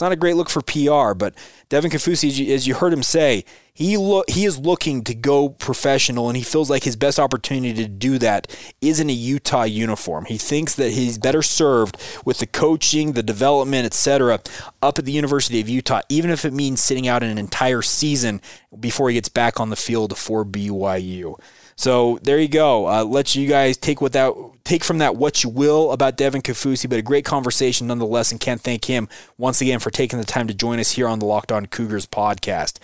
not 0.00 0.12
a 0.12 0.16
great 0.16 0.36
look 0.36 0.48
for 0.48 0.62
PR, 0.62 1.14
but 1.14 1.34
Devin 1.68 1.90
Kaufusi, 1.90 2.48
as 2.48 2.66
you 2.66 2.74
heard 2.74 2.92
him 2.92 3.02
say, 3.02 3.44
he 3.80 3.96
look 3.96 4.28
he 4.28 4.44
is 4.44 4.58
looking 4.58 5.02
to 5.04 5.14
go 5.14 5.48
professional, 5.48 6.28
and 6.28 6.36
he 6.36 6.42
feels 6.42 6.68
like 6.68 6.84
his 6.84 6.96
best 6.96 7.18
opportunity 7.18 7.72
to 7.82 7.88
do 7.88 8.18
that 8.18 8.54
is 8.82 9.00
in 9.00 9.08
a 9.08 9.14
Utah 9.14 9.62
uniform. 9.62 10.26
He 10.26 10.36
thinks 10.36 10.74
that 10.74 10.92
he's 10.92 11.16
better 11.16 11.40
served 11.40 11.96
with 12.26 12.38
the 12.38 12.46
coaching, 12.46 13.12
the 13.12 13.22
development, 13.22 13.86
etc., 13.86 14.40
up 14.82 14.98
at 14.98 15.06
the 15.06 15.12
University 15.12 15.62
of 15.62 15.68
Utah, 15.70 16.02
even 16.10 16.30
if 16.30 16.44
it 16.44 16.52
means 16.52 16.82
sitting 16.82 17.08
out 17.08 17.22
an 17.22 17.38
entire 17.38 17.80
season 17.80 18.42
before 18.78 19.08
he 19.08 19.14
gets 19.14 19.30
back 19.30 19.58
on 19.58 19.70
the 19.70 19.76
field 19.76 20.16
for 20.18 20.44
BYU. 20.44 21.40
So 21.74 22.18
there 22.22 22.38
you 22.38 22.48
go. 22.48 22.86
Uh, 22.86 23.04
let 23.04 23.34
you 23.34 23.48
guys 23.48 23.78
take 23.78 24.02
what 24.02 24.12
that 24.12 24.34
take 24.64 24.84
from 24.84 24.98
that 24.98 25.16
what 25.16 25.42
you 25.42 25.48
will 25.48 25.92
about 25.92 26.18
Devin 26.18 26.42
Kaufusi, 26.42 26.86
but 26.86 26.98
a 26.98 27.02
great 27.02 27.24
conversation 27.24 27.86
nonetheless. 27.86 28.30
And 28.30 28.38
can't 28.38 28.60
thank 28.60 28.84
him 28.84 29.08
once 29.38 29.62
again 29.62 29.78
for 29.78 29.90
taking 29.90 30.18
the 30.18 30.26
time 30.26 30.48
to 30.48 30.54
join 30.54 30.78
us 30.78 30.90
here 30.90 31.08
on 31.08 31.18
the 31.18 31.24
Locked 31.24 31.50
On 31.50 31.64
Cougars 31.64 32.04
podcast. 32.04 32.78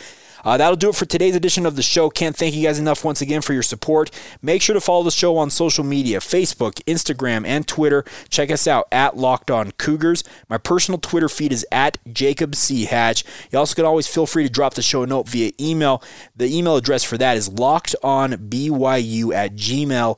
Uh, 0.46 0.56
that'll 0.56 0.76
do 0.76 0.90
it 0.90 0.94
for 0.94 1.06
today's 1.06 1.34
edition 1.34 1.66
of 1.66 1.74
the 1.74 1.82
show. 1.82 2.08
Can't 2.08 2.36
thank 2.36 2.54
you 2.54 2.62
guys 2.62 2.78
enough 2.78 3.04
once 3.04 3.20
again 3.20 3.42
for 3.42 3.52
your 3.52 3.64
support. 3.64 4.12
Make 4.40 4.62
sure 4.62 4.74
to 4.74 4.80
follow 4.80 5.02
the 5.02 5.10
show 5.10 5.36
on 5.36 5.50
social 5.50 5.82
media 5.82 6.20
Facebook, 6.20 6.74
Instagram, 6.84 7.44
and 7.44 7.66
Twitter. 7.66 8.04
Check 8.28 8.52
us 8.52 8.68
out 8.68 8.86
at 8.92 9.16
Locked 9.16 9.50
On 9.50 9.72
Cougars. 9.72 10.22
My 10.48 10.56
personal 10.56 11.00
Twitter 11.00 11.28
feed 11.28 11.52
is 11.52 11.66
at 11.72 11.98
Jacob 12.12 12.54
C. 12.54 12.84
Hatch. 12.84 13.24
You 13.50 13.58
also 13.58 13.74
can 13.74 13.84
always 13.84 14.06
feel 14.06 14.24
free 14.24 14.44
to 14.44 14.48
drop 14.48 14.74
the 14.74 14.82
show 14.82 15.02
a 15.02 15.06
note 15.08 15.28
via 15.28 15.50
email. 15.60 16.00
The 16.36 16.46
email 16.56 16.76
address 16.76 17.02
for 17.02 17.18
that 17.18 17.36
is 17.36 17.50
lockedonbyu 17.50 19.34
at 19.34 19.56
gmail.com 19.56 20.16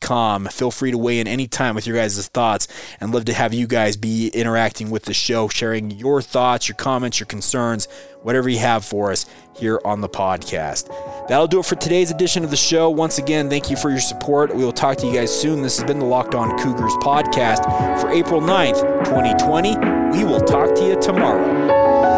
com. 0.00 0.46
Feel 0.46 0.70
free 0.70 0.90
to 0.90 0.98
weigh 0.98 1.20
in 1.20 1.26
anytime 1.26 1.74
with 1.74 1.86
your 1.86 1.96
guys' 1.96 2.26
thoughts 2.28 2.68
and 3.00 3.12
love 3.12 3.24
to 3.26 3.32
have 3.32 3.52
you 3.52 3.66
guys 3.66 3.96
be 3.96 4.28
interacting 4.28 4.90
with 4.90 5.04
the 5.04 5.14
show, 5.14 5.48
sharing 5.48 5.90
your 5.90 6.22
thoughts, 6.22 6.68
your 6.68 6.76
comments, 6.76 7.20
your 7.20 7.26
concerns, 7.26 7.86
whatever 8.22 8.48
you 8.48 8.58
have 8.58 8.84
for 8.84 9.10
us 9.12 9.26
here 9.56 9.80
on 9.84 10.00
the 10.00 10.08
podcast. 10.08 10.88
That'll 11.28 11.46
do 11.46 11.60
it 11.60 11.66
for 11.66 11.74
today's 11.76 12.10
edition 12.10 12.44
of 12.44 12.50
the 12.50 12.56
show. 12.56 12.90
Once 12.90 13.18
again, 13.18 13.50
thank 13.50 13.70
you 13.70 13.76
for 13.76 13.90
your 13.90 14.00
support. 14.00 14.54
We 14.54 14.64
will 14.64 14.72
talk 14.72 14.96
to 14.98 15.06
you 15.06 15.12
guys 15.12 15.32
soon. 15.36 15.62
This 15.62 15.78
has 15.78 15.86
been 15.86 15.98
the 15.98 16.04
Locked 16.06 16.34
On 16.34 16.56
Cougars 16.58 16.94
podcast 16.94 17.64
for 18.00 18.10
April 18.10 18.40
9th, 18.40 18.80
2020. 19.04 20.18
We 20.18 20.24
will 20.24 20.40
talk 20.40 20.74
to 20.74 20.84
you 20.84 21.00
tomorrow. 21.00 22.17